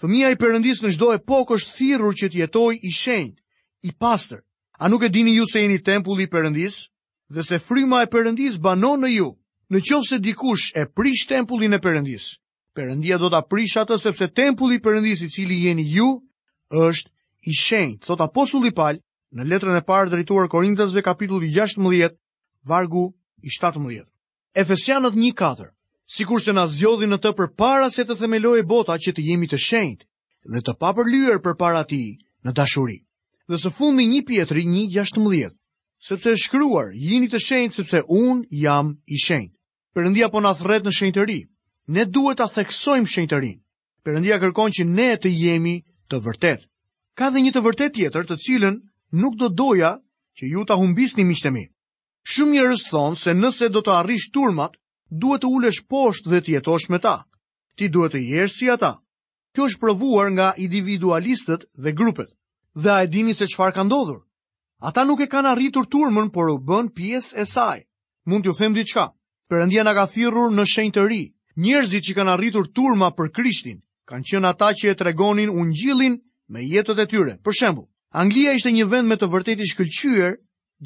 Fëmija 0.00 0.30
i 0.34 0.38
përëndis 0.40 0.82
në 0.82 0.90
gjdo 0.96 1.12
e 1.14 1.18
pokë 1.26 1.54
është 1.56 1.74
thirur 1.78 2.14
që 2.18 2.28
të 2.30 2.38
jetoj 2.42 2.72
i 2.82 2.92
shenjë, 3.02 3.36
i 3.88 3.92
pastër, 3.94 4.42
A 4.80 4.88
nuk 4.88 5.02
e 5.02 5.08
dini 5.08 5.34
ju 5.34 5.44
se 5.52 5.60
jeni 5.62 5.78
tempulli 5.82 6.22
i 6.22 6.26
Perëndis 6.30 6.74
dhe 7.34 7.42
se 7.42 7.58
fryma 7.58 7.98
e 8.02 8.06
Perëndis 8.14 8.60
banon 8.62 9.00
në 9.02 9.08
ju? 9.16 9.24
Në 9.74 9.80
qoftë 9.88 10.08
se 10.08 10.18
dikush 10.22 10.68
e 10.78 10.84
prish 10.98 11.26
tempullin 11.26 11.74
e 11.74 11.80
Perëndis, 11.82 12.26
Perëndia 12.78 13.18
do 13.18 13.26
ta 13.32 13.42
prish 13.42 13.74
atë 13.82 13.98
sepse 14.04 14.28
tempulli 14.38 14.78
i 14.78 14.80
Perëndis 14.84 15.24
i 15.26 15.30
cili 15.34 15.58
jeni 15.66 15.82
ju 15.82 16.06
është 16.90 17.10
i 17.50 17.56
shenjtë. 17.62 18.06
Thot 18.06 18.22
apostulli 18.22 18.70
Paul 18.70 19.00
në 19.34 19.48
letrën 19.50 19.80
e 19.80 19.82
parë 19.82 20.12
drejtuar 20.14 20.46
Korintasve 20.52 21.02
kapitulli 21.02 21.50
16, 21.58 22.14
vargu 22.62 23.02
i 23.42 23.50
17. 23.50 24.06
Efesianët 24.54 25.14
1:4. 25.14 26.38
se 26.44 26.52
na 26.52 26.64
zgjodhi 26.74 27.06
në 27.10 27.18
të 27.18 27.34
përpara 27.38 27.90
se 27.90 28.04
të 28.04 28.14
e 28.58 28.62
bota 28.74 28.94
që 29.04 29.10
të 29.12 29.22
jemi 29.26 29.46
të 29.50 29.58
shenjtë 29.58 30.06
dhe 30.54 30.60
të 30.62 30.72
papërlyer 30.80 31.42
përpara 31.42 31.82
tij 31.90 32.18
në 32.44 32.50
dashuri 32.60 32.98
dhe 33.48 33.56
së 33.58 33.86
me 33.96 34.04
një 34.06 34.20
pjetëri 34.28 34.62
një 34.70 34.82
gjashtë 34.92 35.20
mëdhjet, 35.24 35.54
sepse 36.08 36.34
shkruar, 36.36 36.90
jini 36.92 37.28
të 37.32 37.38
shenjt, 37.40 37.78
sepse 37.78 38.02
unë 38.08 38.44
jam 38.60 38.90
i 39.08 39.16
shenjt. 39.24 39.52
Përëndia 39.96 40.28
po 40.28 40.40
në 40.44 40.50
thret 40.58 40.84
në 40.84 40.92
shenjtë 40.92 41.24
ri, 41.30 41.38
ne 41.88 42.04
duhet 42.04 42.38
të 42.42 42.48
theksojmë 42.58 43.08
shenjtë 43.08 43.40
ri. 43.42 43.52
Përëndia 44.04 44.36
kërkon 44.42 44.74
që 44.76 44.84
ne 44.84 45.08
të 45.16 45.32
jemi 45.32 45.78
të 46.12 46.20
vërtet. 46.26 46.68
Ka 47.16 47.30
dhe 47.32 47.40
një 47.40 47.52
të 47.56 47.62
vërtet 47.64 47.96
tjetër 47.96 48.28
të 48.28 48.36
cilën 48.44 48.76
nuk 49.16 49.40
do 49.40 49.48
doja 49.48 49.94
që 50.36 50.44
ju 50.52 50.64
të 50.68 50.76
humbisni 50.78 51.24
miqtemi. 51.24 51.64
Shumë 52.28 52.52
njërës 52.52 52.84
thonë 52.92 53.16
se 53.16 53.32
nëse 53.34 53.72
do 53.72 53.80
të 53.80 53.94
arrish 54.02 54.28
turmat, 54.32 54.76
duhet 55.08 55.40
të 55.42 55.48
ulesh 55.56 55.80
poshtë 55.88 56.30
dhe 56.30 56.42
të 56.44 56.54
jetosh 56.58 56.92
me 56.92 57.00
ta. 57.00 57.16
Ti 57.76 57.88
duhet 57.88 58.12
të 58.12 58.20
jesh 58.28 58.58
si 58.60 58.68
ata. 58.70 58.92
Kjo 59.56 59.70
është 59.72 59.80
provuar 59.80 60.28
nga 60.36 60.52
individualistët 60.60 61.64
dhe 61.80 61.96
grupet 61.96 62.28
dhe 62.82 62.90
a 62.90 63.02
e 63.02 63.06
dini 63.10 63.34
se 63.34 63.44
qëfar 63.44 63.72
ka 63.74 63.82
ndodhur. 63.84 64.22
Ata 64.78 65.04
nuk 65.04 65.20
e 65.20 65.26
kanë 65.26 65.48
arritur 65.50 65.86
turmën, 65.90 66.30
por 66.30 66.48
u 66.54 66.58
bën 66.58 66.86
pjesë 66.96 67.34
e 67.42 67.44
saj. 67.44 67.80
Mund 68.26 68.44
t'ju 68.44 68.54
them 68.58 68.74
diçka. 68.74 69.06
Perëndia 69.50 69.82
na 69.84 69.94
ka 69.98 70.06
thirrur 70.06 70.52
në 70.54 70.64
shenjë 70.72 70.94
të 70.94 71.02
ri. 71.10 71.22
Njerëzit 71.62 72.04
që 72.06 72.14
kanë 72.18 72.32
arritur 72.36 72.66
turma 72.70 73.08
për 73.10 73.30
Krishtin 73.34 73.82
kanë 74.08 74.24
qenë 74.30 74.48
ata 74.48 74.68
që 74.78 74.84
e 74.88 74.94
tregonin 74.96 75.50
ungjillin 75.52 76.14
me 76.48 76.60
jetët 76.64 77.02
e 77.02 77.04
tyre. 77.10 77.34
Për 77.44 77.52
shembull, 77.58 77.88
Anglia 78.14 78.54
ishte 78.56 78.70
një 78.72 78.86
vend 78.88 79.08
me 79.08 79.16
të 79.20 79.26
vërtetë 79.28 79.66
shkëlqyer 79.72 80.32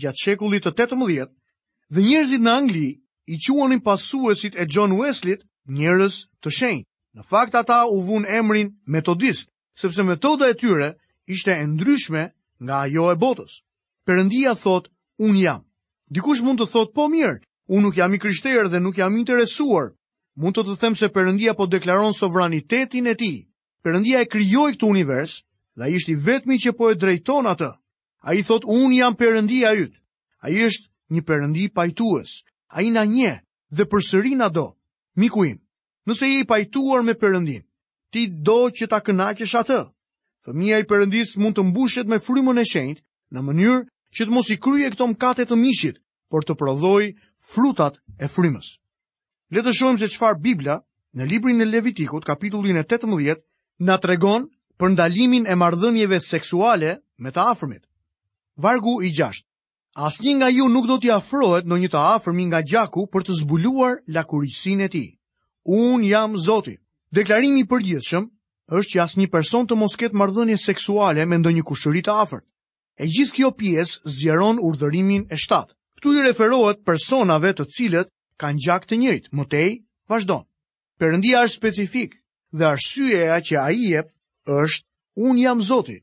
gjatë 0.00 0.22
shekullit 0.22 0.64
të 0.66 0.72
18 0.78 1.28
dhe 1.92 2.00
njerëzit 2.02 2.40
në 2.42 2.50
Angli 2.50 2.88
i 3.30 3.36
quanin 3.44 3.78
pasuesit 3.84 4.56
e 4.58 4.64
John 4.66 4.96
Wesley 4.98 5.36
njerëz 5.70 6.14
të 6.42 6.48
shenjtë. 6.58 6.88
Në 7.14 7.22
fakt 7.28 7.54
ata 7.54 7.82
u 7.92 8.00
vënë 8.02 8.30
emrin 8.40 8.72
metodist, 8.88 9.52
sepse 9.76 10.02
metoda 10.02 10.48
e 10.50 10.56
tyre 10.58 10.94
ishte 11.26 11.50
e 11.52 11.66
ndryshme 11.66 12.30
nga 12.62 12.74
ajo 12.86 13.10
e 13.10 13.14
botës. 13.16 13.62
Perëndia 14.06 14.54
thot, 14.58 14.88
un 15.18 15.36
jam. 15.38 15.62
Dikush 16.10 16.42
mund 16.42 16.60
të 16.60 16.66
thot, 16.70 16.94
po 16.94 17.08
mirë, 17.08 17.40
un 17.70 17.82
nuk 17.84 17.94
jam 17.96 18.14
i 18.14 18.18
krishterë 18.18 18.68
dhe 18.68 18.80
nuk 18.80 18.96
jam 18.98 19.16
interesuar. 19.16 19.92
Mund 20.36 20.54
të 20.56 20.64
të 20.64 20.76
them 20.80 20.96
se 20.96 21.08
Perëndia 21.12 21.54
po 21.56 21.66
deklaron 21.66 22.12
sovranitetin 22.14 23.06
e 23.06 23.14
tij. 23.14 23.46
Perëndia 23.84 24.20
e 24.22 24.26
krijoi 24.26 24.72
këtë 24.74 24.86
univers 24.88 25.42
dhe 25.76 25.82
ai 25.88 25.96
është 25.96 26.12
i 26.12 26.18
vetmi 26.26 26.56
që 26.62 26.70
po 26.76 26.88
e 26.90 26.94
drejton 26.96 27.46
atë. 27.46 27.70
Ai 28.22 28.42
thot, 28.42 28.64
un 28.66 28.92
jam 28.92 29.14
Perëndia 29.14 29.70
yt. 29.76 29.92
Ai 30.44 30.56
është 30.66 30.88
një 31.12 31.20
Perëndi 31.28 31.64
pajtues. 31.74 32.30
Ai 32.76 32.88
na 32.90 33.02
nje 33.04 33.34
dhe 33.76 33.84
përsëri 33.90 34.34
na 34.36 34.48
do. 34.48 34.66
Miku 35.20 35.44
im, 35.44 35.58
nëse 36.08 36.24
je 36.28 36.38
i 36.40 36.48
pajtuar 36.48 37.02
me 37.04 37.12
Perëndin, 37.14 37.60
ti 38.12 38.26
do 38.46 38.58
që 38.72 38.86
ta 38.88 38.98
kënaqësh 39.04 39.56
atë. 39.60 39.80
Fëmija 40.42 40.78
i 40.82 40.86
përëndis 40.90 41.36
mund 41.38 41.54
të 41.54 41.62
mbushet 41.68 42.08
me 42.10 42.18
frymën 42.22 42.58
e 42.58 42.62
shenjt 42.68 43.02
në 43.36 43.42
mënyrë 43.48 43.76
që 44.18 44.24
të 44.26 44.32
mos 44.36 44.48
i 44.50 44.56
kryejë 44.64 44.92
këto 44.94 45.06
mkatet 45.12 45.50
të 45.52 45.58
mishit, 45.60 46.00
por 46.32 46.42
të 46.48 46.56
prodhoj 46.62 47.04
frutat 47.52 48.00
e 48.18 48.28
frymës. 48.36 48.70
të 49.54 49.70
shohim 49.78 49.98
se 50.00 50.08
qëfar 50.14 50.40
Biblia 50.46 50.76
në 51.18 51.28
librin 51.30 51.60
e 51.60 51.64
Levitikut, 51.68 52.24
kapitullin 52.26 52.76
e 52.76 52.82
18, 52.90 53.38
nga 53.86 53.96
tregon 54.04 54.48
për 54.80 54.88
ndalimin 54.96 55.46
e 55.46 55.54
mardhënjeve 55.62 56.18
seksuale 56.26 56.96
me 57.22 57.30
të 57.30 57.46
afrmit. 57.52 57.82
Vargu 58.66 58.96
i 59.08 59.12
gjasht. 59.18 59.46
As 60.06 60.18
një 60.24 60.34
nga 60.40 60.48
ju 60.56 60.66
nuk 60.72 60.86
do 60.90 60.98
t'i 60.98 61.10
afrohet 61.18 61.64
në 61.68 61.78
një 61.82 61.88
të 61.94 62.00
afrmi 62.16 62.48
nga 62.50 62.62
gjaku 62.72 63.06
për 63.12 63.22
të 63.26 63.32
zbuluar 63.42 63.94
lakurisin 64.16 64.80
e 64.80 64.88
ti. 64.94 65.04
Unë 65.78 66.08
jam 66.10 66.36
zoti. 66.48 66.74
Deklarimi 67.18 67.66
për 67.68 67.84
gjithshëm 67.90 68.26
është 68.70 68.92
që 68.92 69.00
asë 69.02 69.18
një 69.20 69.26
person 69.30 69.66
të 69.66 69.76
mos 69.78 69.96
ketë 69.98 70.16
mardhënje 70.18 70.56
seksuale 70.64 71.24
me 71.30 71.38
ndonjë 71.42 71.64
kushëri 71.70 72.02
të 72.06 72.12
afer. 72.14 72.42
E 73.02 73.08
gjithë 73.14 73.34
kjo 73.34 73.50
pjesë 73.56 74.00
zjeron 74.18 74.60
urdhërimin 74.62 75.24
e 75.30 75.36
shtatë. 75.42 75.74
Këtu 75.98 76.12
i 76.14 76.22
referohet 76.28 76.84
personave 76.86 77.52
të 77.56 77.66
cilët 77.74 78.08
kanë 78.42 78.62
gjak 78.64 78.86
të 78.86 78.98
njëjtë, 79.00 79.34
mëtej, 79.38 79.72
vazhdon. 80.10 80.44
Perëndia 80.98 81.42
është 81.46 81.56
specifik 81.58 82.14
dhe 82.58 82.64
arsyeja 82.70 83.38
që 83.46 83.56
ai 83.66 83.76
jep 83.90 84.08
është 84.46 84.86
un 85.26 85.38
jam 85.42 85.62
Zoti. 85.62 85.98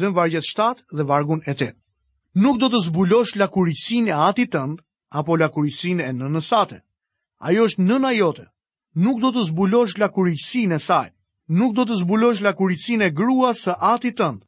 zënë 0.00 0.14
vargjet 0.18 0.44
7 0.48 0.84
dhe 0.96 1.02
vargun 1.02 1.40
e 1.46 1.52
8. 1.54 1.74
Nuk 2.42 2.58
do 2.62 2.68
të 2.70 2.78
zbulosh 2.86 3.34
lakuricin 3.36 4.06
e 4.08 4.14
atit 4.30 4.52
tënd 4.52 4.82
apo 5.18 5.36
lakuricin 5.40 6.00
e 6.00 6.10
nënës 6.14 6.46
sate. 6.52 6.78
Ajo 7.48 7.64
është 7.66 7.82
nëna 7.86 8.10
jote. 8.18 8.46
Nuk 9.04 9.16
do 9.20 9.30
të 9.34 9.42
zbulosh 9.50 9.96
lakuricin 9.98 10.72
e 10.76 10.78
saj 10.78 11.08
nuk 11.50 11.74
do 11.74 11.82
të 11.84 11.96
zbulosh 12.04 12.40
lakuricin 12.46 13.02
e 13.02 13.10
grua 13.10 13.50
së 13.58 13.74
ati 13.92 14.12
tëndë, 14.14 14.44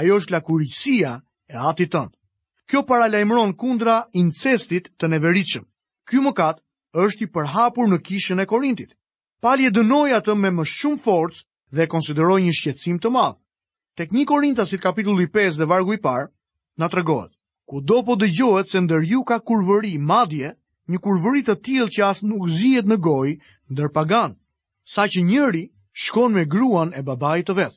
ajo 0.00 0.16
është 0.20 0.32
lakuricia 0.32 1.18
e 1.52 1.56
ati 1.70 1.84
tëndë. 1.92 2.14
Kjo 2.66 2.80
paralajmëron 2.88 3.52
kundra 3.60 3.98
incestit 4.16 4.88
të 4.98 5.06
neveritshëm. 5.12 5.66
Ky 6.08 6.16
mëkat 6.24 6.62
është 6.96 7.26
i 7.26 7.30
përhapur 7.30 7.90
në 7.90 7.98
kishën 8.06 8.40
e 8.42 8.46
Korintit. 8.48 8.96
Palje 9.42 9.70
dënoi 9.70 10.16
atë 10.16 10.32
me 10.40 10.50
më 10.50 10.64
shumë 10.64 11.02
forcë 11.04 11.44
dhe 11.76 11.86
konsideroi 11.92 12.40
një 12.46 12.54
shqetësim 12.56 12.98
të 13.04 13.12
madh. 13.12 13.36
Tek 13.96 14.10
1 14.16 14.24
Korintasit 14.26 14.80
kapitulli 14.80 15.28
5 15.28 15.60
dhe 15.60 15.68
vargu 15.68 15.94
i 15.94 15.98
parë 16.00 16.30
na 16.78 16.88
ku 16.88 17.24
Kudo 17.66 18.02
po 18.06 18.14
dëgjohet 18.14 18.68
se 18.70 18.78
ndër 18.80 19.02
ju 19.04 19.24
ka 19.26 19.40
kurvëri, 19.42 19.98
madje 19.98 20.54
një 20.88 20.98
kurvëri 21.02 21.42
të 21.42 21.54
tillë 21.66 21.88
që 21.90 22.02
as 22.06 22.22
nuk 22.22 22.46
zihet 22.48 22.86
në 22.86 22.96
gojë 23.02 23.40
ndër 23.72 23.88
pagan, 23.92 24.36
saqë 24.86 25.20
njëri 25.26 25.64
shkon 26.04 26.32
me 26.36 26.44
gruan 26.52 26.92
e 26.94 27.00
babait 27.08 27.46
të 27.48 27.54
vet. 27.56 27.74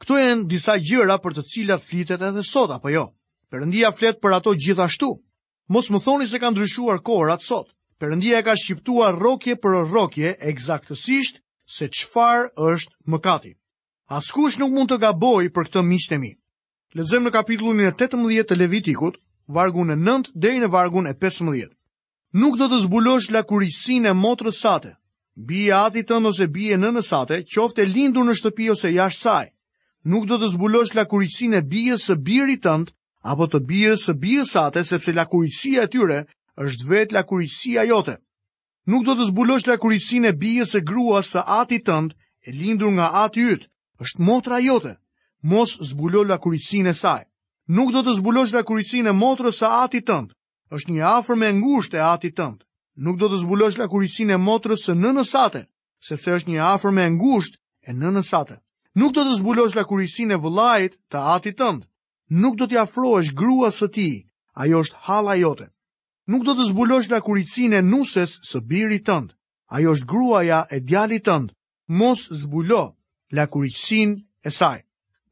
Kto 0.00 0.16
janë 0.22 0.48
disa 0.48 0.78
gjëra 0.80 1.18
për 1.20 1.34
të 1.36 1.42
cilat 1.52 1.82
flitet 1.84 2.22
edhe 2.24 2.42
sot 2.52 2.70
apo 2.72 2.88
jo? 2.94 3.04
Perëndia 3.52 3.90
flet 3.96 4.20
për 4.22 4.36
ato 4.38 4.54
gjithashtu. 4.62 5.10
Mos 5.74 5.90
më 5.92 6.00
thoni 6.04 6.26
se 6.30 6.40
kanë 6.40 6.54
ndryshuar 6.56 7.02
kohrat 7.04 7.44
sot. 7.44 7.74
Perëndia 8.00 8.40
ka 8.46 8.54
shqiptuar 8.56 9.18
rrokje 9.18 9.58
për 9.60 9.82
rrokje 9.90 10.30
eksaktësisht 10.48 11.42
se 11.76 11.90
çfarë 11.98 12.48
është 12.70 12.92
mëkati. 13.12 13.52
Askush 14.18 14.56
nuk 14.62 14.72
mund 14.72 14.88
të 14.88 14.98
gaboj 15.02 15.50
për 15.52 15.68
këtë 15.68 15.82
miqtë 15.88 16.16
mi. 16.22 16.32
në 16.96 17.30
kapitullin 17.34 17.80
e 17.80 17.92
18 17.92 18.48
të 18.48 18.56
Levitikut, 18.62 19.18
vargun 19.52 19.90
e 19.92 19.96
9 19.98 20.32
deri 20.34 20.58
në 20.62 20.70
vargun 20.72 21.06
e 21.06 21.12
15. 21.20 21.68
Nuk 22.32 22.56
do 22.56 22.64
të 22.70 22.78
zbulosh 22.86 23.28
lakurisin 23.34 24.06
e 24.08 24.12
motrës 24.16 24.56
sate, 24.64 24.94
bie 25.38 25.70
ati 25.72 26.02
tënd 26.02 26.26
ose 26.26 26.46
bie 26.54 26.76
në 26.76 26.88
nësate, 26.96 27.36
qofte 27.46 27.84
lindur 27.86 28.24
në 28.26 28.34
shtëpi 28.38 28.66
ose 28.74 28.90
jashtë 28.90 29.22
saj. 29.22 29.44
Nuk 30.10 30.24
do 30.30 30.34
të 30.38 30.48
zbulosh 30.54 30.94
lakuricin 30.98 31.54
e 31.54 31.60
bijës 31.70 32.06
së 32.08 32.16
birit 32.26 32.64
tënd, 32.66 32.90
apo 33.34 33.46
të 33.52 33.60
bijës 33.70 34.06
së 34.08 34.14
bijës 34.24 34.50
sate, 34.56 34.82
sepse 34.88 35.14
lakuricia 35.18 35.84
e 35.86 35.90
tyre 35.94 36.18
është 36.64 36.88
vetë 36.90 37.16
lakuricia 37.18 37.84
jote. 37.90 38.16
Nuk 38.90 39.04
do 39.06 39.14
të 39.18 39.28
zbulosh 39.30 39.68
lakuricin 39.70 40.26
e 40.26 40.34
bijës 40.42 40.74
së 40.74 40.82
gruas 40.90 41.30
së 41.36 41.44
ati 41.60 41.78
tënd, 41.86 42.16
e 42.48 42.52
lindur 42.58 42.90
nga 42.98 43.08
ati 43.24 43.46
ytë, 43.54 43.68
është 44.02 44.22
motra 44.26 44.58
jote, 44.64 44.96
mos 45.42 45.76
zbulo 45.92 46.24
lakuricin 46.32 46.88
e 46.90 46.94
saj. 46.96 47.26
Nuk 47.68 47.92
do 47.94 48.02
të 48.02 48.16
zbulosh 48.18 48.56
lakuricin 48.58 49.06
e 49.06 49.14
motrës 49.22 49.60
së 49.62 49.70
ati 49.84 50.02
tënd, 50.08 50.32
është 50.74 50.96
një 50.98 51.04
afër 51.18 51.38
me 51.38 51.52
ngusht 51.62 51.94
e 51.94 52.02
ati 52.14 52.32
tëndë 52.34 52.64
nuk 53.04 53.16
do 53.20 53.26
të 53.30 53.38
zbulosh 53.44 53.76
la 53.78 53.86
e 53.86 54.36
motrës 54.44 54.82
së 54.88 54.94
në 54.94 55.12
nësate, 55.14 55.60
sepse 56.08 56.30
është 56.34 56.50
një 56.50 56.58
afer 56.74 56.90
me 56.90 57.06
ngusht 57.10 57.54
e 57.86 57.92
në 57.92 58.10
nësate. 58.16 58.58
Nuk 58.96 59.12
do 59.14 59.22
të 59.22 59.36
zbulosh 59.38 59.74
la 59.76 59.82
e 59.86 60.36
vëllajt 60.44 60.92
të 61.10 61.18
ati 61.36 61.52
tëndë, 61.52 61.86
nuk 62.30 62.56
do 62.58 62.66
të 62.66 62.78
afroesh 62.82 63.30
grua 63.34 63.70
së 63.70 63.88
ti, 63.94 64.08
ajo 64.54 64.80
është 64.82 64.96
hala 65.06 65.34
jote. 65.38 65.66
Nuk 66.26 66.44
do 66.44 66.52
të 66.54 66.66
zbulosh 66.72 67.08
la 67.10 67.20
e 67.76 67.82
nuses 67.82 68.38
së 68.42 68.60
birit 68.60 69.06
tëndë, 69.06 69.32
ajo 69.70 69.92
është 69.94 70.06
grua 70.12 70.42
ja 70.42 70.66
e 70.70 70.80
djali 70.80 71.20
tëndë, 71.22 71.54
mos 71.88 72.28
zbulo 72.42 72.94
la 73.30 73.46
e 74.44 74.50
saj. 74.50 74.78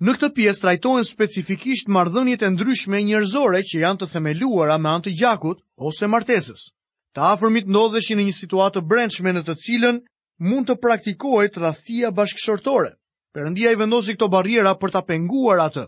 Në 0.00 0.12
këtë 0.14 0.28
pjesë 0.34 0.60
trajtohen 0.60 1.04
specifikisht 1.04 1.88
marrëdhëniet 1.88 2.42
e 2.42 2.50
ndryshme 2.50 3.02
njerëzore 3.02 3.62
që 3.68 3.78
janë 3.80 3.98
të 4.00 4.06
themeluara 4.12 4.76
me 4.78 4.88
anë 4.88 5.04
të 5.04 5.10
gjakut 5.18 5.58
ose 5.88 6.06
martesës. 6.06 6.68
Të 7.16 7.24
afërmit 7.24 7.68
ndodheshin 7.72 8.18
në 8.20 8.24
një 8.28 8.32
situatë 8.38 8.74
të 8.76 8.80
brendshme 8.88 9.32
në 9.32 9.42
të 9.46 9.54
cilën 9.64 9.98
mund 10.48 10.66
të 10.68 10.74
praktikohej 10.82 11.46
tradhia 11.54 12.10
bashkëshortore. 12.18 12.90
Perëndia 13.36 13.70
i 13.72 13.78
vendosi 13.82 14.12
këto 14.16 14.26
barriera 14.34 14.74
për 14.82 14.92
ta 14.96 15.00
penguar 15.12 15.62
atë. 15.64 15.86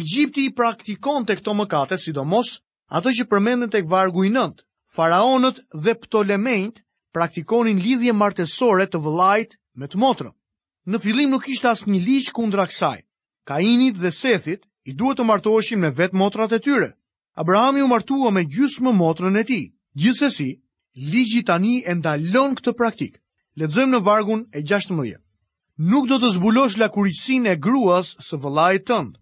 Egjipti 0.00 0.48
i 0.48 0.54
praktikonte 0.58 1.36
këto 1.38 1.54
mëkate, 1.60 1.98
sidomos 2.04 2.50
ato 2.98 3.12
që 3.14 3.28
përmenden 3.30 3.70
tek 3.70 3.86
vargu 3.92 4.24
i 4.26 4.32
9. 4.34 4.58
Faraonët 4.96 5.60
dhe 5.84 5.94
Ptolemejt 6.02 6.82
praktikonin 7.14 7.78
lidhje 7.86 8.12
martesore 8.24 8.88
të 8.90 9.02
vëllait 9.06 9.54
me 9.78 9.86
të 9.86 10.02
motrën. 10.02 10.34
Në 10.90 10.98
fillim 11.06 11.30
nuk 11.30 11.46
asë 11.54 11.68
asnjë 11.76 12.02
ligj 12.08 12.32
kundra 12.40 12.66
kësaj. 12.72 12.96
Kainit 13.46 14.02
dhe 14.02 14.10
Sethit 14.10 14.66
i 14.90 14.98
duhet 14.98 15.22
të 15.22 15.28
martoheshin 15.30 15.78
me 15.86 15.94
vetë 16.02 16.18
motrat 16.24 16.50
e 16.50 16.58
tyre. 16.66 16.90
Abrahami 17.38 17.86
u 17.86 17.88
martua 17.94 18.34
me 18.34 18.42
gjysmë 18.44 18.90
motrën 18.98 19.38
e 19.38 19.46
tij. 19.52 19.64
Gjithsesi, 19.96 20.60
ligji 21.12 21.44
tani 21.46 21.76
e 21.86 21.94
ndalon 21.94 22.56
këtë 22.58 22.72
praktik. 22.78 23.20
Lexojmë 23.62 23.94
në 23.94 24.00
vargun 24.08 24.40
e 24.50 24.62
16. 24.66 25.12
Nuk 25.92 26.08
do 26.10 26.18
të 26.18 26.30
zbulosh 26.34 26.74
lakuriqësinë 26.82 27.52
e 27.54 27.60
gruas 27.66 28.10
së 28.28 28.40
vëllait 28.42 28.82
tënd, 28.90 29.12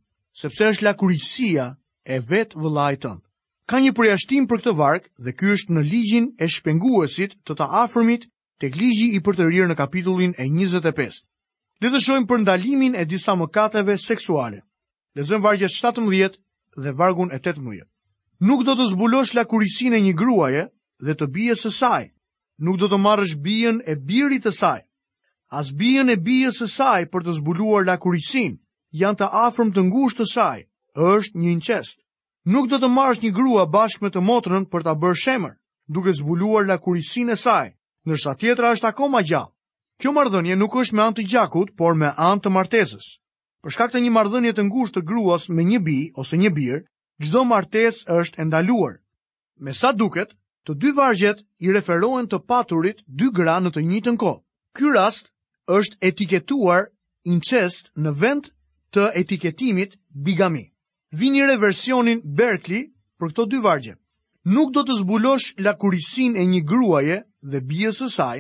sepse 0.43 0.71
është 0.73 0.87
lakuriqësia 0.89 1.67
e 2.09 2.19
vet 2.31 2.57
vëllait 2.63 3.03
tënd. 3.05 3.21
Ka 3.69 3.83
një 3.85 3.93
përjashtim 3.99 4.49
për 4.49 4.63
këtë 4.63 4.75
varg 4.81 5.11
dhe 5.27 5.37
ky 5.37 5.53
është 5.57 5.77
në 5.77 5.85
ligjin 5.91 6.31
e 6.45 6.49
shpenguesit 6.57 7.37
të 7.45 7.59
të 7.61 7.69
afërmit 7.85 8.25
tek 8.65 8.77
ligji 8.81 9.11
i 9.13 9.21
përtërirë 9.29 9.69
në 9.73 9.77
kapitullin 9.83 10.33
e 10.41 10.49
25. 10.57 11.21
Le 11.85 11.89
të 11.93 12.01
shohim 12.05 12.25
për 12.33 12.43
ndalimin 12.47 12.97
e 12.97 13.05
disa 13.13 13.37
mëkateve 13.43 14.01
seksuale. 14.09 14.65
Lexojmë 15.17 15.45
vargjet 15.45 15.77
17 15.77 16.41
dhe 16.81 16.97
vargun 17.01 17.29
e 17.29 17.37
18. 17.49 17.92
Nuk 18.43 18.65
do 18.67 18.73
të 18.75 18.89
zbulosh 18.91 19.37
lakurisin 19.39 19.95
e 19.95 20.01
një 20.03 20.17
gruaje 20.19 20.65
dhe 21.07 21.15
të 21.15 21.27
bije 21.35 21.55
së 21.61 21.71
saj. 21.77 22.05
Nuk 22.67 22.79
do 22.83 22.89
të 22.91 22.99
marrësh 22.99 23.37
bijen 23.45 23.77
e 23.87 23.95
birit 24.09 24.43
të 24.47 24.53
saj. 24.57 24.81
As 25.55 25.69
bijen 25.79 26.11
e 26.11 26.17
bijes 26.19 26.59
së 26.59 26.67
saj 26.75 27.05
për 27.13 27.23
të 27.27 27.37
zbuluar 27.39 27.87
lakurisin, 27.87 28.57
janë 28.99 29.21
të 29.23 29.29
afërm 29.47 29.71
të 29.77 29.85
ngushtë 29.93 30.23
të 30.23 30.27
saj, 30.33 30.61
është 30.99 31.39
një 31.39 31.49
incest. 31.55 32.01
Nuk 32.51 32.67
do 32.73 32.81
të 32.83 32.91
marrësh 32.97 33.23
një 33.23 33.31
grua 33.39 33.67
bashkë 33.77 34.05
me 34.05 34.11
të 34.17 34.25
motrën 34.33 34.67
për 34.73 34.87
ta 34.89 34.95
bërë 34.99 35.21
shemër, 35.25 35.55
duke 35.95 36.11
zbuluar 36.19 36.67
lakurisin 36.67 37.31
e 37.31 37.37
saj, 37.39 37.71
nërsa 38.11 38.35
tjetra 38.41 38.73
është 38.75 38.91
akoma 38.91 39.23
gjallë. 39.31 39.55
Kjo 40.03 40.11
marrëdhënie 40.19 40.59
nuk 40.59 40.75
është 40.83 40.97
me 40.99 41.05
anë 41.07 41.19
të 41.21 41.29
gjakut, 41.31 41.71
por 41.79 41.95
me 41.95 42.11
anë 42.19 42.43
të 42.43 42.51
martesës. 42.59 43.07
Për 43.63 43.77
shkak 43.77 43.93
të 43.95 44.03
një 44.03 44.17
marrëdhënie 44.19 44.57
të 44.59 44.67
ngushtë 44.67 44.99
të 44.99 45.07
gruas 45.13 45.47
me 45.55 45.63
një 45.71 45.81
bi 45.87 46.01
ose 46.25 46.41
një 46.43 46.51
birë, 46.59 46.83
gjdo 47.23 47.43
martes 47.51 48.03
është 48.19 48.41
endaluar. 48.43 48.95
Me 49.63 49.73
sa 49.79 49.93
duket, 49.93 50.33
të 50.67 50.75
dy 50.83 50.91
vargjet 50.97 51.41
i 51.67 51.73
referohen 51.75 52.27
të 52.31 52.39
paturit 52.51 53.03
dy 53.19 53.29
gra 53.39 53.57
në 53.63 53.71
të 53.75 53.83
njëtën 53.91 54.17
ko. 54.23 54.33
Ky 54.77 54.91
rast 54.97 55.31
është 55.77 55.97
etiketuar 56.09 56.89
incest 57.33 57.91
në 58.03 58.13
vend 58.23 58.51
të 58.95 59.07
etiketimit 59.23 59.99
bigami. 60.27 60.65
Vini 61.21 61.45
re 61.47 61.57
versionin 61.61 62.23
Berkeley 62.25 62.85
për 63.19 63.33
këto 63.35 63.47
dy 63.53 63.61
vargje. 63.65 63.95
Nuk 64.55 64.73
do 64.75 64.83
të 64.83 64.97
zbulosh 65.03 65.53
lakurisin 65.63 66.35
e 66.37 66.43
një 66.51 66.63
gruaje 66.67 67.21
dhe 67.51 67.61
bijës 67.69 68.01
së 68.03 68.09
saj, 68.17 68.39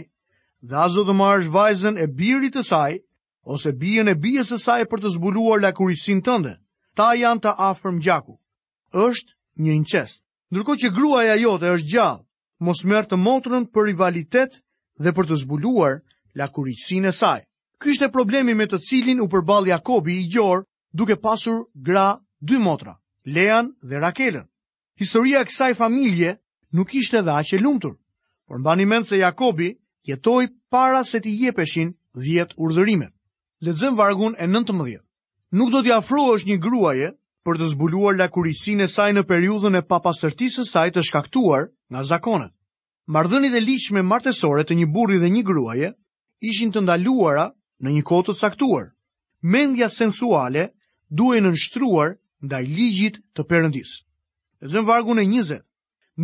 dhe 0.71 0.85
të 1.07 1.15
marrësh 1.21 1.51
vajzën 1.57 1.97
e 1.99 2.07
birit 2.19 2.57
të 2.57 2.63
saj 2.67 2.93
ose 3.55 3.71
bijën 3.83 4.09
e 4.09 4.15
bijës 4.25 4.51
së 4.55 4.59
saj 4.59 4.83
për 4.91 5.01
të 5.03 5.13
zbuluar 5.17 5.61
lakurisin 5.63 6.23
tënde. 6.27 6.57
Ta 6.97 7.15
janë 7.15 7.41
të 7.41 7.53
afërm 7.71 7.99
gjaku 8.03 8.35
është 8.95 9.33
një 9.67 9.73
incest. 9.73 10.23
Ndërko 10.53 10.75
që 10.83 10.91
gruaja 10.97 11.37
jote 11.41 11.71
është 11.73 11.91
gjallë, 11.93 12.25
mos 12.69 12.85
merr 12.85 13.09
të 13.09 13.17
motrën 13.19 13.65
për 13.73 13.87
rivalitet 13.89 14.59
dhe 15.03 15.13
për 15.17 15.31
të 15.31 15.37
zbuluar 15.43 16.01
lakuricin 16.37 17.09
e 17.09 17.13
saj. 17.13 17.41
Kështë 17.83 18.07
e 18.09 18.13
problemi 18.15 18.55
me 18.55 18.67
të 18.71 18.79
cilin 18.87 19.21
u 19.21 19.27
përbal 19.33 19.67
Jakobi 19.73 20.21
i 20.23 20.29
gjorë 20.31 20.65
duke 20.95 21.17
pasur 21.25 21.65
gra 21.75 22.19
dy 22.41 22.61
motra, 22.63 22.95
Lean 23.25 23.73
dhe 23.83 23.99
Rakelen. 24.03 24.47
Historia 25.01 25.43
kësaj 25.47 25.75
familje 25.79 26.37
nuk 26.75 26.95
ishte 26.95 27.23
dha 27.23 27.41
që 27.47 27.59
lumtur, 27.63 27.97
por 28.47 28.59
në 28.61 28.65
bani 28.65 28.87
mend 28.87 29.07
se 29.09 29.19
Jakobi 29.19 29.73
jetoj 30.09 30.47
para 30.71 31.03
se 31.05 31.21
t'i 31.21 31.33
jepeshin 31.43 31.95
dhjetë 32.15 32.55
urdhërimet. 32.59 33.13
Ledzëm 33.63 33.97
vargun 33.99 34.35
e 34.39 34.47
19. 34.47 35.01
Nuk 35.55 35.71
do 35.73 35.83
t'i 35.83 35.93
afro 35.95 36.31
është 36.37 36.51
një 36.53 36.59
gruaje 36.65 37.11
për 37.49 37.57
të 37.61 37.69
zbuluar 37.75 38.17
lakuricin 38.19 38.83
e 38.85 38.89
saj 38.93 39.07
në 39.17 39.23
periudhën 39.31 39.77
e 39.79 39.87
papastërtisë 39.93 40.65
së 40.67 40.73
saj 40.73 40.85
të 40.97 41.03
shkaktuar 41.09 41.65
nga 41.95 42.03
zakonet. 42.11 42.53
Mardhënit 43.17 43.55
e 43.55 43.61
liqme 43.65 44.03
martesore 44.11 44.63
të 44.67 44.77
një 44.81 44.87
burri 44.97 45.17
dhe 45.23 45.31
një 45.37 45.43
gruaje 45.49 45.89
ishin 46.51 46.71
të 46.75 46.85
ndaluara 46.87 47.47
në 47.83 47.97
një 47.99 48.03
kohë 48.11 48.27
të 48.29 48.35
caktuar. 48.43 48.85
Mendja 49.57 49.89
sensuale 49.95 50.67
duhej 51.23 51.41
në 51.43 51.51
nështruar 51.57 52.13
ndaj 52.49 52.63
ligjit 52.77 53.19
të 53.37 53.47
perëndis. 53.51 53.91
E 54.63 54.71
zën 54.73 54.87
vargun 54.91 55.19
e 55.23 55.27
njëze, 55.27 55.59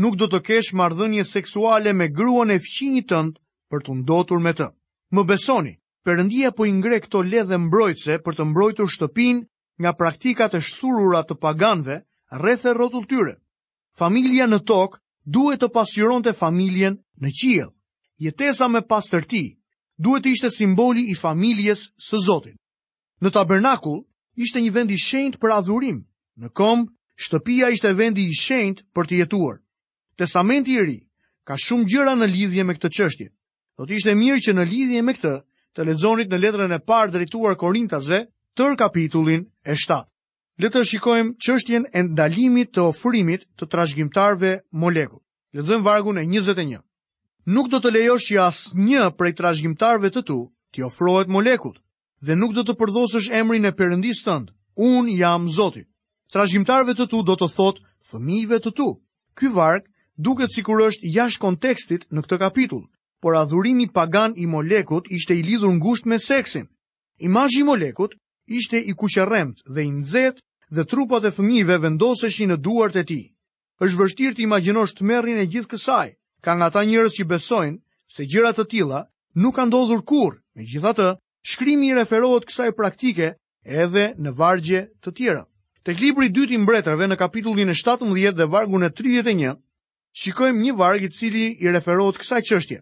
nuk 0.02 0.14
do 0.20 0.30
të 0.30 0.38
kesh 0.48 0.70
mardhënje 0.80 1.24
seksuale 1.32 1.92
me 1.98 2.08
gruan 2.20 2.54
e 2.54 2.60
fqinjit 2.66 3.10
tënd 3.10 3.38
për 3.70 3.82
të 3.86 3.98
ndotur 4.04 4.38
me 4.46 4.54
të. 4.58 4.70
Më 5.14 5.24
besoni, 5.32 5.74
përëndia 6.06 6.54
po 6.54 6.64
i 6.64 6.72
ngre 6.78 7.02
këto 7.06 7.22
ledhe 7.32 7.58
mbrojtse 7.66 8.20
për 8.22 8.38
të 8.38 8.44
mbrojtur 8.52 8.86
shtëpin 8.94 9.42
nga 9.80 9.92
praktikat 9.96 10.54
e 10.54 10.60
shturura 10.66 11.22
të 11.24 11.36
paganëve 11.42 11.96
rreth 12.40 12.66
e 12.66 12.72
rrotull 12.74 13.06
tyre. 13.10 13.34
Familja 13.98 14.46
në 14.50 14.58
tok 14.68 14.98
duhet 15.36 15.62
të 15.62 15.70
pasqyron 15.74 16.24
të 16.24 16.34
familjen 16.38 16.98
në 17.22 17.30
qiel. 17.40 17.70
Jetesa 18.18 18.68
me 18.68 18.82
pas 18.90 19.08
tërti 19.10 19.42
duhet 20.02 20.24
të 20.24 20.32
ishte 20.34 20.50
simboli 20.58 21.04
i 21.10 21.14
familjes 21.18 21.86
së 22.08 22.20
Zotin. 22.26 22.56
Në 23.22 23.32
tabernakul 23.34 24.02
ishte 24.38 24.60
një 24.62 24.72
vendi 24.74 24.98
shenjt 24.98 25.38
për 25.42 25.54
adhurim, 25.58 26.02
në 26.38 26.50
kom, 26.54 26.86
shtëpia 27.18 27.70
ishte 27.74 27.92
vendi 27.98 28.26
i 28.30 28.34
shenjt 28.38 28.82
për 28.94 29.06
të 29.08 29.14
jetuar. 29.22 29.58
Testamenti 30.18 30.74
i 30.74 30.82
ri 30.82 30.98
ka 31.46 31.56
shumë 31.58 31.86
gjëra 31.90 32.14
në 32.18 32.26
lidhje 32.32 32.64
me 32.66 32.74
këtë 32.78 32.90
qështje. 32.98 33.28
Do 33.78 33.86
të 33.86 33.96
ishte 33.98 34.14
mirë 34.18 34.42
që 34.44 34.52
në 34.58 34.64
lidhje 34.70 35.02
me 35.06 35.14
këtë 35.18 35.34
të 35.74 35.86
lexonit 35.86 36.30
në 36.32 36.38
letrën 36.44 36.74
e 36.74 36.78
parë 36.86 37.14
drejtuar 37.14 37.54
Korintasve, 37.58 38.24
tër 38.58 38.74
kapitullin 38.74 39.42
e 39.70 39.74
7. 39.78 40.02
Le 40.62 40.68
të 40.74 40.80
shikojmë 40.90 41.34
çështjen 41.44 41.84
e 41.98 42.00
ndalimit 42.08 42.72
të 42.74 42.82
ofrimit 42.90 43.44
të 43.58 43.68
trashëgimtarëve 43.72 44.50
molekut. 44.82 45.22
Lexojmë 45.54 45.86
vargun 45.86 46.18
e 46.18 46.24
21. 46.26 46.80
Nuk 47.54 47.68
do 47.70 47.78
të 47.80 47.92
lejosh 47.96 48.26
që 48.32 48.42
asnjë 48.48 49.04
prej 49.18 49.32
trashëgimtarëve 49.38 50.10
të 50.10 50.22
tu 50.30 50.38
të 50.74 50.82
ofrohet 50.88 51.30
molekut 51.30 51.76
dhe 52.26 52.34
nuk 52.40 52.50
do 52.56 52.66
të 52.66 52.74
përdhosësh 52.80 53.30
emrin 53.40 53.70
e 53.70 53.74
perëndisë 53.78 54.24
tënd. 54.26 54.50
Un 54.90 55.04
jam 55.20 55.46
Zoti. 55.58 55.84
Trashëgimtarëve 56.32 56.98
të 56.98 57.06
tu 57.12 57.22
do 57.28 57.34
të 57.38 57.46
thot 57.56 57.76
fëmijëve 58.10 58.58
të 58.64 58.70
tu. 58.78 58.88
Ky 59.38 59.46
varg 59.56 59.82
duket 60.18 60.50
sikur 60.56 60.82
është 60.90 61.06
jashtë 61.16 61.44
kontekstit 61.46 62.06
në 62.10 62.24
këtë 62.26 62.36
kapitull. 62.44 62.84
Por 63.22 63.36
adhurimi 63.38 63.86
pagan 63.94 64.32
i 64.36 64.50
molekut 64.50 65.06
ishte 65.14 65.34
i 65.38 65.46
lidhur 65.46 65.70
ngushtë 65.78 66.08
me 66.10 66.18
seksin. 66.18 66.66
Imazhi 67.22 67.60
i 67.62 67.66
molekut 67.70 68.18
ishte 68.48 68.80
i 68.80 68.92
kuqërremt 68.92 69.56
dhe 69.74 69.82
i 69.84 69.90
nxet 69.90 70.38
dhe 70.74 70.84
trupat 70.90 71.24
e 71.28 71.34
fëmijëve 71.36 71.76
vendoseshin 71.84 72.50
në 72.52 72.56
duart 72.66 72.96
e 72.96 73.04
tij. 73.10 73.24
Është 73.84 73.98
vështirë 74.00 74.34
të 74.36 74.42
imagjinosh 74.44 74.94
tmerrin 74.98 75.38
e 75.38 75.46
gjithë 75.52 75.70
kësaj. 75.72 76.08
Ka 76.42 76.50
nga 76.56 76.66
ata 76.70 76.82
njerëz 76.84 77.12
që 77.18 77.24
besojnë 77.32 77.78
se 78.14 78.22
gjëra 78.30 78.52
të 78.56 78.64
tilla 78.70 79.00
nuk 79.40 79.54
kanë 79.56 79.70
ndodhur 79.70 80.02
kurrë. 80.10 80.38
Megjithatë, 80.58 81.08
shkrimi 81.50 81.92
i 81.92 81.96
referohet 82.00 82.46
kësaj 82.48 82.70
praktike 82.78 83.28
edhe 83.64 84.04
në 84.22 84.30
vargje 84.38 84.80
të 85.02 85.10
tjera. 85.18 85.42
Tek 85.86 86.00
libri 86.02 86.26
i 86.28 86.34
dytë 86.34 86.54
i 86.54 86.58
mbretërve 86.64 87.06
në 87.08 87.16
kapitullin 87.20 87.70
e 87.70 87.74
17 87.78 88.36
dhe 88.38 88.48
vargun 88.52 88.84
e 88.84 88.90
31, 88.90 89.54
shikojmë 90.20 90.62
një 90.64 90.74
varg 90.78 91.02
i 91.06 91.10
cili 91.18 91.46
i 91.62 91.66
referohet 91.70 92.18
kësaj 92.22 92.42
çështje. 92.50 92.78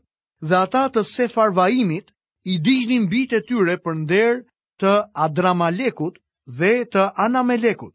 Dhe 0.49 0.57
ata 0.65 0.87
të 0.93 1.05
Sefarvaimit 1.07 2.11
i 2.51 2.59
digjnin 2.59 3.09
bitë 3.13 3.37
e 3.41 3.47
tyre 3.47 3.77
për 3.79 3.95
nder 4.05 4.35
të 4.81 4.93
Adramalekut 5.25 6.19
dhe 6.59 6.73
të 6.93 7.05
Anamelekut, 7.25 7.95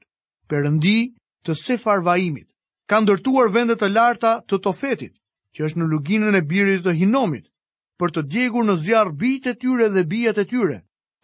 përëndi 0.50 0.98
të 1.46 1.54
Sefarvaimit. 1.62 2.48
Ka 2.90 3.00
ndërtuar 3.06 3.52
vendet 3.54 3.80
të 3.82 3.90
larta 3.92 4.42
të 4.48 4.58
Tofetit, 4.66 5.14
që 5.56 5.66
është 5.66 5.80
në 5.80 5.88
luginën 5.94 6.36
e 6.36 6.42
birit 6.42 6.84
të 6.84 6.96
Hinomit, 7.00 7.46
për 8.02 8.14
të 8.16 8.22
djegur 8.34 8.66
në 8.68 8.76
zjarë 8.84 9.16
bitë 9.22 9.50
e 9.54 9.58
tyre 9.62 9.88
dhe 9.94 10.04
bijat 10.10 10.42
e 10.42 10.48
tyre, 10.50 10.78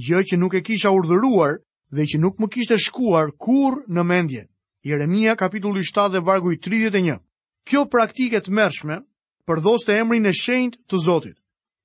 gjë 0.04 0.22
që 0.32 0.38
nuk 0.40 0.54
e 0.54 0.62
kisha 0.62 0.94
urdhëruar 0.96 1.58
dhe 1.92 2.06
që 2.06 2.22
nuk 2.24 2.40
më 2.40 2.48
kishte 2.54 2.78
shkuar 2.78 3.34
kur 3.38 3.82
në 3.88 4.04
mendje. 4.04 4.44
Jeremia 4.86 5.36
kapitulli 5.36 5.84
7 5.84 6.14
dhe 6.14 6.22
vargu 6.24 6.54
i 6.54 6.58
31. 6.62 7.18
Kjo 7.68 7.88
praktike 7.92 8.40
të 8.40 8.54
mërshme 8.56 9.02
përdhoste 9.48 9.98
emrin 10.00 10.26
e 10.26 10.32
shend 10.32 10.78
të 10.88 11.02
Zotit. 11.04 11.38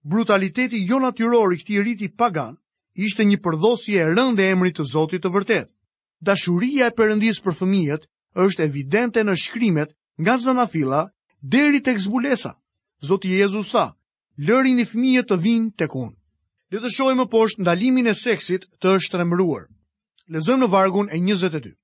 Brutaliteti 0.02 0.84
jo 0.86 1.00
natyror 1.02 1.54
i 1.54 1.58
këtij 1.58 1.82
riti 1.82 2.08
pagan 2.08 2.54
ishte 3.00 3.24
një 3.24 3.38
përdhosje 3.42 4.00
e 4.00 4.42
e 4.42 4.50
emrit 4.50 4.76
të 4.78 4.84
Zotit 4.84 5.22
të 5.22 5.30
vërtet. 5.32 5.68
Dashuria 6.20 6.86
e 6.86 6.94
përëndis 6.96 7.40
për 7.42 7.52
fëmijët 7.58 8.02
është 8.34 8.62
evidente 8.64 9.20
në 9.24 9.34
shkrimet 9.36 9.90
nga 10.18 10.38
Zanafilla 10.38 11.08
deri 11.42 11.80
tek 11.80 11.98
zbulesa. 11.98 12.54
Zoti 13.02 13.28
Jezusi 13.28 13.70
tha: 13.70 13.94
i 14.38 14.84
fëmijët 14.84 15.26
të 15.28 15.36
vinë 15.42 15.70
tek 15.76 15.94
unë." 15.94 16.16
Le 16.70 16.78
të 16.80 16.88
shohim 16.90 17.16
më 17.20 17.26
poshtë 17.28 17.60
ndalimin 17.62 18.06
e 18.06 18.14
seksit 18.14 18.64
të 18.80 18.98
shtrembëruar. 19.04 19.66
Lezëm 20.28 20.60
në 20.60 20.68
vargun 20.70 21.08
e 21.10 21.16
22. 21.18 21.74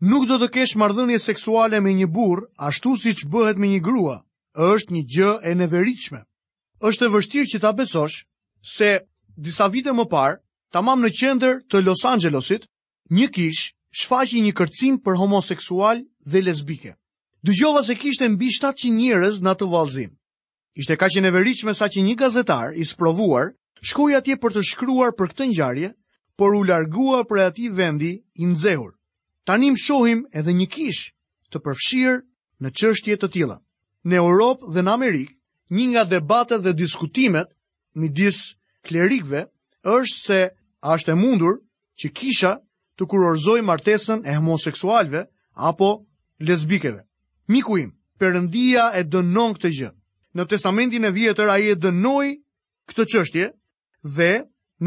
Nuk 0.00 0.26
do 0.28 0.34
të 0.38 0.48
kesh 0.54 0.74
marrëdhënie 0.76 1.18
seksuale 1.22 1.80
me 1.80 1.92
një 1.94 2.06
burr 2.10 2.48
ashtu 2.58 2.96
siç 2.96 3.24
bëhet 3.30 3.58
me 3.58 3.68
një 3.68 3.80
grua. 3.80 4.16
Është 4.56 4.92
një 4.94 5.02
gjë 5.12 5.32
e 5.50 5.54
neveritshme. 5.54 6.20
Është 6.82 7.04
e 7.04 7.12
vështirë 7.14 7.50
që 7.52 7.58
ta 7.62 7.70
besosh 7.72 8.26
se 8.62 9.00
disa 9.36 9.68
vite 9.70 9.92
më 9.94 10.04
parë 10.10 10.40
tamam 10.72 11.02
në 11.04 11.10
qendër 11.18 11.58
të 11.70 11.80
Los 11.84 12.04
Angelesit, 12.08 12.64
një 13.10 13.28
kish 13.34 13.64
shfaqi 14.00 14.40
një 14.44 14.52
kërcim 14.56 14.98
për 15.04 15.18
homoseksual 15.20 16.00
dhe 16.32 16.40
lesbike. 16.42 16.94
Dëgjova 17.44 17.82
se 17.84 17.94
kishte 18.00 18.28
mbi 18.28 18.48
700 18.48 18.90
njerëz 18.96 19.40
në 19.44 19.50
atë 19.52 19.66
vallëzim. 19.68 20.12
Ishte 20.80 20.96
kaq 20.98 21.18
e 21.18 21.20
neveritshme 21.28 21.74
saqë 21.76 22.00
një 22.02 22.14
gazetar 22.18 22.72
i 22.74 22.84
sprovuar 22.88 23.52
shkoi 23.84 24.16
atje 24.16 24.38
për 24.40 24.54
të 24.56 24.62
shkruar 24.70 25.12
për 25.14 25.30
këtë 25.32 25.46
ngjarje, 25.52 25.90
por 26.38 26.54
u 26.56 26.64
largua 26.66 27.20
për 27.28 27.42
aty 27.44 27.68
vendi 27.70 28.14
i 28.42 28.46
nxehur. 28.48 28.96
Tani 29.44 29.70
më 29.74 29.78
shohim 29.78 30.24
edhe 30.32 30.54
një 30.56 30.66
kish 30.72 31.02
të 31.52 31.60
përfshirë 31.62 32.16
në 32.64 32.72
çështje 32.78 33.16
të 33.20 33.28
tilla. 33.34 33.60
Në 34.08 34.16
Europë 34.24 34.72
dhe 34.74 34.80
në 34.84 34.94
Amerikë, 34.96 35.34
një 35.76 35.84
nga 35.92 36.02
debatet 36.10 36.64
dhe 36.64 36.72
diskutimet 36.74 37.52
midis 37.94 38.40
klerikëve 38.84 39.44
është 39.84 40.24
se 40.26 40.40
është 40.92 41.12
e 41.12 41.16
mundur 41.16 41.58
që 42.00 42.08
kisha 42.16 42.52
të 42.98 43.04
kurorzoj 43.10 43.60
martesën 43.68 44.24
e 44.26 44.34
homoseksualve 44.36 45.24
apo 45.68 45.88
lesbikeve. 46.40 47.04
Miku 47.48 47.78
im, 47.78 47.90
përëndia 48.20 48.90
e 48.96 49.02
dënon 49.04 49.54
këtë 49.56 49.70
gjë. 49.78 49.90
Në 50.34 50.44
testamentin 50.50 51.04
e 51.04 51.12
vjetër 51.12 51.48
a 51.52 51.58
i 51.60 51.68
e 51.72 51.76
dënoj 51.76 52.26
këtë 52.90 53.06
qështje 53.12 53.46
dhe 54.16 54.32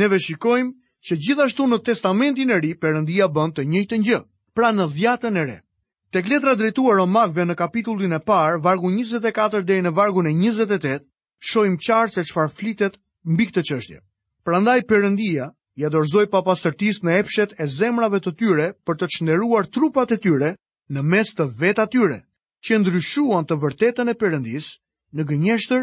neve 0.02 0.20
shikojmë 0.20 0.74
që 1.08 1.14
gjithashtu 1.28 1.68
në 1.70 1.78
testamentin 1.88 2.52
e 2.52 2.58
ri 2.60 2.74
përëndia 2.82 3.30
bënd 3.38 3.54
të 3.60 3.68
njëjtë 3.70 4.02
gjë, 4.08 4.20
pra 4.58 4.72
në 4.74 4.88
vjatën 4.98 5.38
e 5.38 5.44
re. 5.48 5.58
Tek 6.12 6.28
letra 6.32 6.56
drejtuar 6.56 6.98
Romakëve 7.00 7.46
në 7.46 7.56
kapitullin 7.60 8.14
e 8.14 8.20
parë, 8.26 8.62
vargu 8.66 8.90
24 8.92 9.64
deri 9.68 9.86
në 9.86 9.94
vargun 9.98 10.28
e 10.28 10.34
28, 10.34 11.00
shohim 11.50 11.78
qartë 11.78 12.16
se 12.18 12.28
çfarë 12.32 12.54
flitet 12.58 12.98
mbi 13.28 13.52
këtë 13.52 13.64
çështje. 13.70 14.02
Prandaj 14.48 14.80
Perëndia 14.88 15.46
ja 15.82 15.88
dorëzoi 15.92 16.30
papastërtisë 16.32 17.04
në 17.04 17.16
epshet 17.22 17.54
e 17.60 17.66
zemrave 17.68 18.22
të 18.24 18.32
tyre 18.42 18.66
për 18.88 18.98
të 19.02 19.08
çnëruar 19.16 19.68
trupat 19.78 20.14
e 20.16 20.18
tyre 20.26 20.54
në 20.96 21.02
mes 21.14 21.32
të 21.36 21.48
vetë 21.64 21.82
atyre, 21.84 22.20
që 22.64 22.78
ndryshuan 22.80 23.44
të 23.50 23.58
vërtetën 23.66 24.08
e 24.08 24.16
Perëndisë 24.22 24.70
në 25.20 25.26
gënjeshtër 25.34 25.82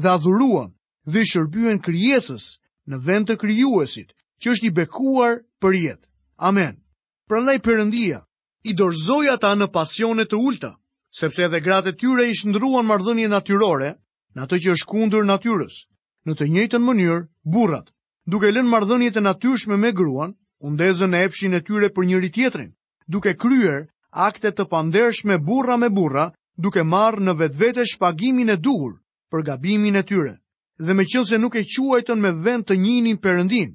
dhe 0.00 0.08
adhuruan 0.14 0.72
dhe 1.12 1.24
shërbyen 1.32 1.82
krijesës 1.88 2.46
në 2.88 3.00
vend 3.10 3.28
të 3.28 3.36
krijuesit, 3.42 4.16
që 4.40 4.50
është 4.54 4.66
i 4.66 4.70
bekuar 4.78 5.36
për 5.60 5.76
jetë. 5.82 6.04
Amen. 6.48 6.80
Prandaj 7.28 7.58
Perëndia 7.68 8.22
i 8.64 8.72
dorëzoi 8.80 9.28
ata 9.36 9.50
në 9.60 9.68
pasione 9.76 10.24
të 10.30 10.40
ulta, 10.48 10.72
sepse 11.20 11.44
edhe 11.50 11.60
gratë 11.68 11.92
e 11.92 11.98
tyre 12.00 12.24
i 12.30 12.32
shndruan 12.40 12.88
marrëdhënien 12.94 13.36
natyrore 13.36 13.92
në 14.32 14.48
atë 14.48 14.60
që 14.64 14.78
është 14.78 14.90
kundër 14.96 15.28
natyrës. 15.34 15.82
Në 16.26 16.34
të 16.40 16.46
njëjtën 16.54 16.82
mënyrë, 16.88 17.20
burrat 17.58 17.92
duke 18.26 18.48
lënë 18.50 18.66
marrëdhëniet 18.66 19.16
e 19.16 19.22
natyrshme 19.22 19.76
me 19.78 19.92
gruan, 19.94 20.32
u 20.64 20.70
ndezën 20.74 21.12
në 21.14 21.18
epshin 21.26 21.54
e 21.54 21.60
tyre 21.62 21.92
për 21.94 22.06
njëri 22.08 22.30
tjetrin, 22.34 22.72
duke 23.06 23.36
kryer 23.38 23.86
akte 24.10 24.50
të 24.50 24.64
pandershme 24.72 25.36
burra 25.46 25.76
me 25.78 25.88
burra, 25.94 26.24
duke 26.58 26.82
marrë 26.82 27.22
në 27.26 27.34
vetvete 27.42 27.84
shpagimin 27.86 28.50
e 28.50 28.56
duhur 28.56 28.96
për 29.30 29.44
gabimin 29.46 30.00
e 30.02 30.02
tyre. 30.02 30.34
Dhe 30.78 30.92
me 30.94 31.06
qënë 31.06 31.28
se 31.28 31.38
nuk 31.38 31.54
e 31.56 31.62
quajtën 31.64 32.18
me 32.20 32.32
vend 32.44 32.66
të 32.66 32.76
njinin 32.82 33.16
përëndin, 33.22 33.70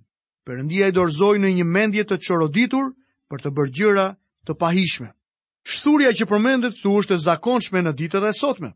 përëndia 0.45 0.89
i 0.91 0.95
dorzoj 0.99 1.37
në 1.39 1.53
një 1.59 1.65
mendje 1.65 2.03
të 2.09 2.17
qoroditur 2.25 2.91
për 3.31 3.39
të 3.45 3.49
bërgjëra 3.57 4.05
të 4.45 4.57
pahishme. 4.59 5.09
Shthurja 5.63 6.11
që 6.17 6.27
përmendet 6.29 6.75
të 6.83 6.89
është 6.99 7.15
e 7.15 7.23
zakonshme 7.27 7.79
në 7.85 7.93
ditët 7.99 8.25
e 8.25 8.33
sotme. 8.33 8.73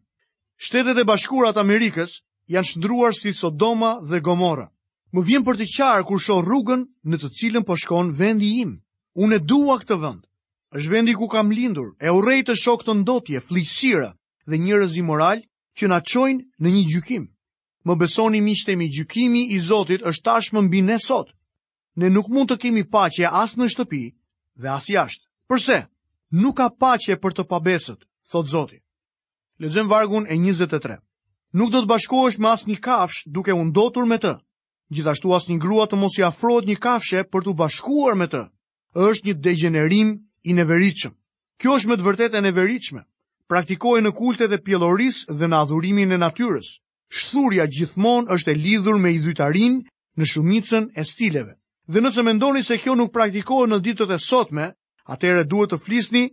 Shtetet 0.58 0.98
e 0.98 1.04
bashkurat 1.04 1.58
Amerikës 1.58 2.22
janë 2.54 2.70
shndruar 2.72 3.14
si 3.18 3.34
Sodoma 3.34 3.98
dhe 4.06 4.22
Gomora 4.22 4.70
më 5.16 5.22
vjen 5.24 5.44
për 5.48 5.56
të 5.62 5.66
qarë 5.72 6.04
kur 6.10 6.20
shoh 6.20 6.42
rrugën 6.44 6.82
në 7.08 7.18
të 7.22 7.30
cilën 7.40 7.64
po 7.64 7.76
shkon 7.80 8.10
vendi 8.20 8.50
im. 8.64 8.74
Unë 9.16 9.38
e 9.38 9.40
dua 9.48 9.78
këtë 9.80 9.98
vend. 10.04 10.24
Është 10.76 10.92
vendi 10.92 11.14
ku 11.16 11.30
kam 11.32 11.54
lindur. 11.56 11.94
E 12.04 12.12
urrej 12.12 12.42
të 12.44 12.56
shok 12.60 12.84
të 12.84 12.96
ndotje, 13.02 13.40
fllisira 13.48 14.12
dhe 14.50 14.60
njerëz 14.60 14.98
moral 15.08 15.40
që 15.78 15.88
na 15.88 16.02
çojnë 16.04 16.44
në 16.60 16.68
një 16.76 16.84
gjykim. 16.92 17.24
Më 17.88 17.94
besoni 18.02 18.42
mi 18.44 18.56
shtemi 18.60 18.90
gjykimi 18.92 19.42
i 19.56 19.60
Zotit 19.64 20.04
është 20.04 20.24
tashmë 20.28 20.62
mbi 20.68 20.82
ne 20.84 20.98
sot. 21.00 21.32
Ne 21.96 22.10
nuk 22.12 22.28
mund 22.28 22.52
të 22.52 22.58
kemi 22.60 22.84
paqe 22.92 23.24
as 23.24 23.56
në 23.56 23.70
shtëpi 23.72 24.04
dhe 24.60 24.68
as 24.76 24.90
jashtë. 24.92 25.24
Përse? 25.48 25.78
Nuk 26.36 26.58
ka 26.60 26.68
paqe 26.82 27.16
për 27.16 27.32
të 27.34 27.44
pabesët, 27.48 28.02
thot 28.28 28.50
Zoti. 28.52 28.82
Lexojmë 29.64 29.90
vargun 29.92 30.28
e 30.28 30.36
23. 30.36 31.00
Nuk 31.56 31.72
do 31.72 31.86
të 31.86 31.88
bashkohesh 31.88 32.40
me 32.42 32.52
asnjë 32.52 32.82
kafsh 32.84 33.30
duke 33.32 33.54
u 33.56 33.64
ndotur 33.70 34.04
me 34.10 34.20
të 34.20 34.36
gjithashtu 34.94 35.32
as 35.36 35.48
një 35.50 35.58
grua 35.62 35.86
të 35.90 35.98
mos 36.00 36.18
i 36.20 36.24
afrohet 36.28 36.68
një 36.70 36.76
kafshe 36.84 37.24
për 37.34 37.46
të 37.48 37.54
bashkuar 37.58 38.18
me 38.18 38.28
të. 38.30 38.42
Është 38.96 39.28
një 39.28 39.34
degenerim 39.46 40.12
i 40.46 40.54
neveritshëm. 40.54 41.12
Kjo 41.60 41.76
është 41.80 41.90
me 41.90 41.96
të 41.98 42.06
vërtetë 42.06 42.38
e 42.38 42.44
neveritshme. 42.46 43.02
Praktikohet 43.50 44.04
në 44.06 44.12
kultet 44.18 44.54
e 44.54 44.62
pjelloris 44.66 45.24
dhe 45.30 45.50
në 45.50 45.58
adhurimin 45.64 46.16
e 46.16 46.22
natyres. 46.22 46.70
Shthurja 47.10 47.66
gjithmon 47.70 48.30
është 48.34 48.52
e 48.52 48.60
lidhur 48.62 48.98
me 48.98 49.12
idhytarin 49.14 49.82
në 50.18 50.26
shumicën 50.32 50.88
e 50.98 51.04
stileve. 51.04 51.56
Dhe 51.88 52.02
nëse 52.02 52.24
mendoni 52.26 52.64
se 52.64 52.78
kjo 52.82 52.96
nuk 52.96 53.14
praktikohet 53.14 53.70
në 53.70 53.82
ditët 53.86 54.14
e 54.16 54.20
sotme, 54.20 54.70
atere 55.08 55.44
duhet 55.46 55.72
të 55.76 55.82
flisni 55.86 56.24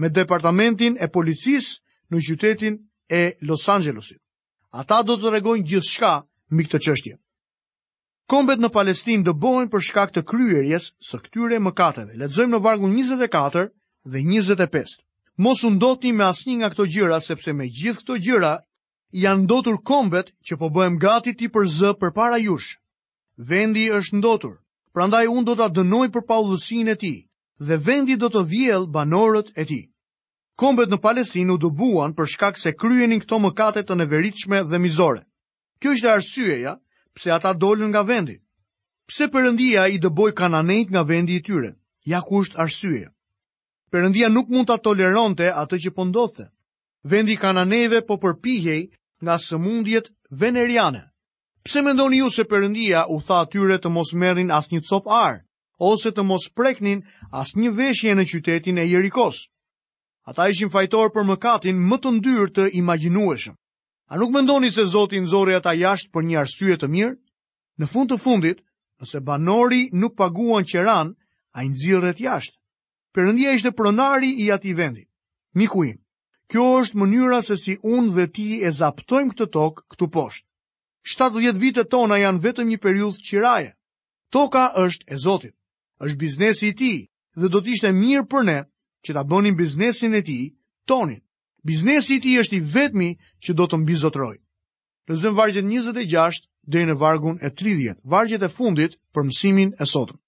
me 0.00 0.08
departamentin 0.08 0.96
e 1.00 1.08
policis 1.10 1.74
në 2.10 2.22
qytetin 2.28 2.78
e 3.12 3.32
Los 3.42 3.68
Angelesit. 3.68 4.20
Ata 4.72 5.02
do 5.02 5.18
të 5.20 5.34
regojnë 5.36 5.66
gjithë 5.68 5.90
shka 5.92 6.14
mikë 6.56 6.72
të 6.76 6.80
qështje. 6.86 7.16
Kombet 8.30 8.60
në 8.62 8.68
Palestinë 8.74 9.24
dë 9.26 9.32
bojnë 9.42 9.70
për 9.72 9.82
shkak 9.88 10.12
të 10.16 10.22
kryerjes 10.30 10.84
së 11.06 11.18
këtyre 11.26 11.58
mëkateve. 11.64 12.16
Lexojmë 12.22 12.54
në 12.56 12.60
vargu 12.66 12.88
24 12.90 13.64
dhe 14.14 14.26
25. 14.34 14.94
Mos 15.46 15.64
u 15.64 15.70
ndotni 15.74 16.12
me 16.18 16.26
asnjë 16.28 16.56
nga 16.60 16.68
këto 16.74 16.86
gjëra 16.96 17.18
sepse 17.26 17.52
me 17.60 17.66
gjithë 17.78 18.02
këto 18.04 18.18
gjëra 18.26 18.52
janë 19.22 19.42
ndotur 19.46 19.80
kombet 19.90 20.30
që 20.46 20.58
po 20.60 20.68
bëhem 20.76 20.98
gati 21.06 21.34
ti 21.40 21.48
për 21.56 21.68
zë 21.78 21.90
përpara 22.02 22.38
jush. 22.46 22.70
Vendi 23.50 23.86
është 23.98 24.20
ndotur. 24.20 24.54
Prandaj 24.92 25.24
un 25.32 25.44
do 25.48 25.56
ta 25.60 25.68
dënoj 25.78 26.06
për 26.14 26.24
paullësinë 26.30 26.92
e 26.92 26.96
ti 27.02 27.12
dhe 27.68 27.78
vendi 27.88 28.16
do 28.22 28.28
të 28.34 28.44
vjell 28.52 28.86
banorët 28.94 29.50
e 29.56 29.64
ti. 29.70 29.80
Kombet 30.62 30.90
në 30.92 30.98
Palestinë 31.08 31.54
u 31.54 31.58
dëbuan 31.66 32.12
për 32.18 32.28
shkak 32.36 32.58
se 32.60 32.74
kryenin 32.82 33.22
këto 33.24 33.38
mëkate 33.46 33.84
të 33.86 33.96
neveritshme 34.02 34.62
dhe 34.70 34.80
mizore. 34.86 35.22
Kjo 35.80 35.94
është 35.98 36.10
arsyeja 36.14 36.74
pse 37.14 37.30
ata 37.36 37.52
dolën 37.62 37.88
nga 37.92 38.02
vendi? 38.10 38.36
Pse 39.08 39.24
përëndia 39.32 39.82
i 39.94 39.98
dëboj 40.02 40.32
kananejt 40.38 40.88
nga 40.92 41.02
vendi 41.10 41.34
i 41.38 41.44
tyre? 41.46 41.72
Ja 42.12 42.20
ku 42.26 42.40
është 42.42 42.58
arsye? 42.64 43.06
Përëndia 43.92 44.28
nuk 44.32 44.48
mund 44.48 44.68
të 44.70 44.76
toleronte 44.86 45.48
atë 45.62 45.76
që 45.82 45.90
pëndothe. 45.96 46.46
Po 46.48 46.52
vendi 47.12 47.34
kananejve 47.42 47.98
po 48.08 48.14
përpihej 48.22 48.82
nga 49.24 49.34
sëmundjet 49.46 50.08
veneriane. 50.40 51.02
Pse 51.64 51.82
mendoni 51.84 52.22
ju 52.22 52.28
se 52.30 52.44
përëndia 52.50 53.04
u 53.14 53.20
tha 53.26 53.42
atyre 53.44 53.76
të 53.78 53.88
mos 53.94 54.10
merin 54.22 54.50
as 54.58 54.70
një 54.72 54.80
copë 54.88 55.10
arë, 55.24 55.42
ose 55.90 56.10
të 56.12 56.22
mos 56.30 56.48
preknin 56.58 57.04
as 57.40 57.52
një 57.58 57.70
veshje 57.78 58.14
në 58.16 58.24
qytetin 58.30 58.78
e 58.82 58.88
Jerikos? 58.92 59.44
Ata 60.26 60.46
ishin 60.50 60.70
fajtor 60.74 61.10
për 61.14 61.26
mëkatin 61.30 61.76
më 61.90 61.96
të 62.02 62.10
ndyrë 62.16 62.48
të 62.56 62.64
imaginueshëm. 62.80 63.54
A 64.12 64.16
nuk 64.20 64.30
mendoni 64.36 64.68
se 64.76 64.84
Zoti 64.92 65.16
nxorri 65.24 65.54
ata 65.56 65.72
jashtë 65.80 66.12
për 66.12 66.22
një 66.28 66.36
arsye 66.42 66.74
të 66.80 66.88
mirë? 66.94 67.16
Në 67.80 67.86
fund 67.92 68.10
të 68.12 68.18
fundit, 68.20 68.58
nëse 69.00 69.20
banori 69.28 69.78
nuk 70.02 70.18
paguan 70.20 70.66
qiran, 70.72 71.14
ai 71.56 71.64
nxirret 71.72 72.20
jashtë. 72.20 72.58
Perëndia 73.16 73.54
ishte 73.56 73.72
pronari 73.78 74.30
i 74.44 74.50
atij 74.56 74.74
vendi. 74.80 75.04
Miku 75.56 75.80
im, 75.92 75.96
kjo 76.52 76.64
është 76.82 76.98
mënyra 77.00 77.40
se 77.46 77.56
si 77.62 77.78
unë 77.94 78.12
dhe 78.16 78.26
ti 78.36 78.46
e 78.60 78.70
zaptojmë 78.80 79.32
këtë 79.32 79.48
tokë 79.56 79.86
këtu 79.94 80.10
poshtë. 80.16 80.46
70 81.16 81.62
vite 81.64 81.86
tona 81.94 82.20
janë 82.20 82.42
vetëm 82.44 82.68
një 82.70 82.78
periudhë 82.84 83.24
qiraje. 83.28 83.72
Toka 84.32 84.66
është 84.84 85.08
e 85.08 85.16
Zotit. 85.24 85.56
Është 86.04 86.20
biznesi 86.20 86.68
i 86.68 86.76
ti 86.80 86.92
dhe 87.40 87.48
do 87.48 87.64
të 87.64 87.68
ishte 87.78 87.88
mirë 88.02 88.28
për 88.32 88.42
ne 88.50 88.58
që 89.04 89.16
ta 89.16 89.24
bënim 89.32 89.56
biznesin 89.62 90.12
e 90.20 90.20
ti 90.28 90.38
tonin 90.88 91.22
biznesi 91.62 92.16
i 92.16 92.20
ti 92.24 92.32
është 92.40 92.56
i 92.56 92.62
vetmi 92.74 93.10
që 93.42 93.54
do 93.58 93.66
të 93.70 93.78
mbi 93.82 93.96
zotroj. 94.02 94.36
Lëzëm 95.10 95.36
vargjet 95.38 95.64
26 95.66 96.44
dhe 96.72 96.82
në 96.88 96.94
vargun 97.02 97.38
e 97.42 97.50
30, 97.50 97.96
vargjet 98.04 98.42
e 98.42 98.48
fundit 98.54 98.98
për 99.14 99.26
mësimin 99.28 99.72
e 99.82 99.86
sotëm. 99.92 100.18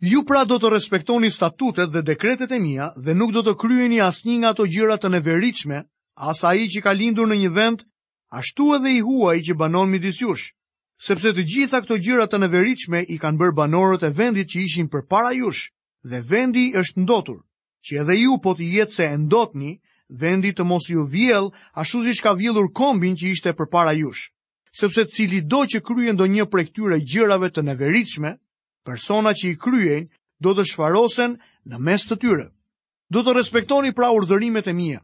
Ju 0.00 0.22
pra 0.24 0.44
do 0.48 0.56
të 0.56 0.70
respektoni 0.72 1.28
statutet 1.30 1.90
dhe 1.92 2.02
dekretet 2.08 2.52
e 2.52 2.58
mija 2.58 2.88
dhe 3.04 3.14
nuk 3.14 3.34
do 3.36 3.42
të 3.44 3.54
kryeni 3.60 4.00
asnjë 4.00 4.38
nga 4.40 4.52
ato 4.54 4.64
gjëra 4.72 4.96
të 5.02 5.10
neveritshme, 5.14 5.82
as 6.30 6.40
ai 6.44 6.68
që 6.72 6.80
ka 6.86 6.94
lindur 6.96 7.28
në 7.28 7.36
një 7.42 7.50
vend, 7.58 7.84
ashtu 8.40 8.70
edhe 8.78 8.94
i 8.96 9.00
i 9.38 9.42
që 9.48 9.54
banon 9.60 9.90
midis 9.90 10.22
jush, 10.22 10.52
sepse 10.96 11.28
të 11.36 11.44
gjitha 11.52 11.80
këto 11.84 11.96
gjëra 12.04 12.26
të 12.26 12.38
neveritshme 12.40 13.02
i 13.12 13.18
kanë 13.20 13.38
bërë 13.40 13.56
banorët 13.60 14.02
e 14.02 14.10
vendit 14.10 14.48
që 14.52 14.58
ishin 14.64 14.88
përpara 14.88 15.32
jush 15.36 15.68
dhe 16.02 16.20
vendi 16.32 16.72
është 16.80 17.00
ndotur, 17.04 17.44
që 17.86 18.00
edhe 18.00 18.14
ju 18.22 18.40
po 18.42 18.56
të 18.56 18.72
jetë 18.78 18.94
se 18.96 19.04
e 19.04 19.16
ndotni, 19.16 19.76
vendi 20.10 20.50
të 20.52 20.64
mos 20.66 20.88
ju 20.90 21.04
vjell, 21.06 21.50
ashtu 21.74 22.00
si 22.04 22.12
shka 22.18 22.32
vjellur 22.34 22.68
kombin 22.74 23.14
që 23.16 23.30
ishte 23.32 23.52
për 23.54 23.70
para 23.70 23.92
jush. 23.94 24.30
Sepse 24.72 25.06
cili 25.10 25.40
do 25.42 25.64
që 25.66 25.82
kryen 25.86 26.16
do 26.18 26.26
një 26.26 26.44
për 26.50 26.60
e 26.60 26.64
këtyre 26.68 26.98
gjërave 27.02 27.48
të 27.50 27.64
neveritshme, 27.70 28.34
persona 28.86 29.30
që 29.34 29.46
i 29.54 29.58
kryen 29.58 30.08
do 30.38 30.54
të 30.54 30.66
shfarosen 30.72 31.38
në 31.66 31.78
mes 31.78 32.06
të 32.06 32.18
tyre. 32.22 32.48
Do 33.10 33.22
të 33.22 33.34
respektoni 33.36 33.90
pra 33.92 34.10
urdhërimet 34.14 34.68
e 34.70 34.72
mija. 34.74 35.00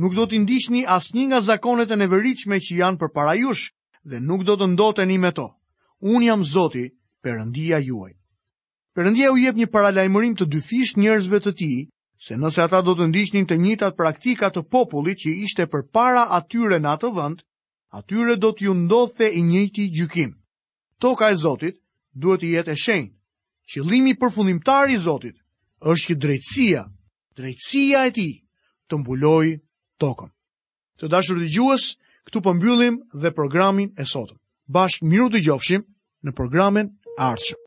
Nuk 0.00 0.14
do 0.16 0.24
të 0.26 0.40
ndishtni 0.44 0.84
as 0.88 1.10
një 1.14 1.26
nga 1.28 1.40
zakonet 1.44 1.90
e 1.92 2.00
neveritshme 2.00 2.56
që 2.64 2.78
janë 2.80 3.00
për 3.02 3.10
para 3.12 3.34
jush, 3.36 3.72
dhe 4.08 4.20
nuk 4.24 4.44
do 4.48 4.56
të 4.56 4.70
ndoteni 4.74 5.18
me 5.20 5.30
to. 5.36 5.48
Unë 6.00 6.26
jam 6.30 6.44
zoti, 6.48 6.86
përëndia 7.20 7.82
juaj. 7.84 8.16
Përëndia 8.96 9.28
u 9.32 9.36
jep 9.36 9.58
një 9.60 9.68
paralajmërim 9.70 10.38
të 10.40 10.48
dyfisht 10.56 10.96
njerëzve 10.98 11.40
të 11.44 11.52
ti, 11.60 11.70
se 12.20 12.36
nëse 12.36 12.60
ata 12.62 12.82
do 12.84 12.92
të 12.96 13.06
ndiqnin 13.08 13.46
të 13.48 13.56
njëtat 13.64 13.96
praktika 13.96 14.50
të 14.52 14.66
popullit 14.68 15.22
që 15.22 15.30
ishte 15.46 15.64
për 15.72 15.86
para 15.96 16.26
atyre 16.36 16.76
në 16.82 16.90
atë 16.96 17.08
vënd, 17.16 17.38
atyre 17.96 18.34
do 18.36 18.50
t'ju 18.52 18.74
ndodhë 18.76 19.30
i 19.40 19.40
njëti 19.48 19.86
gjykim. 19.96 20.34
Toka 21.00 21.30
e 21.32 21.36
Zotit 21.40 21.78
duhet 22.12 22.42
të 22.44 22.50
jetë 22.54 22.72
e 22.76 22.80
shenjë. 22.84 23.10
Qëllimi 23.72 24.12
përfundimtar 24.20 24.92
i 24.92 24.98
Zotit 25.00 25.38
është 25.88 26.04
që 26.12 26.18
drejtësia, 26.24 26.82
drejtësia 27.40 28.04
e 28.10 28.12
tij 28.18 28.32
të 28.88 29.00
mbuloj 29.00 29.46
tokën. 30.00 30.28
Të 31.00 31.08
dashur 31.08 31.40
dëgjues, 31.40 31.86
këtu 32.28 32.44
po 32.44 32.52
mbyllim 32.52 33.00
dhe 33.16 33.32
programin 33.32 33.94
e 33.96 34.04
sotëm. 34.04 34.36
Bashkë 34.68 35.08
miru 35.08 35.32
të 35.32 35.40
gjofshim 35.48 35.88
në 36.24 36.36
programin 36.36 36.92
e 37.16 37.66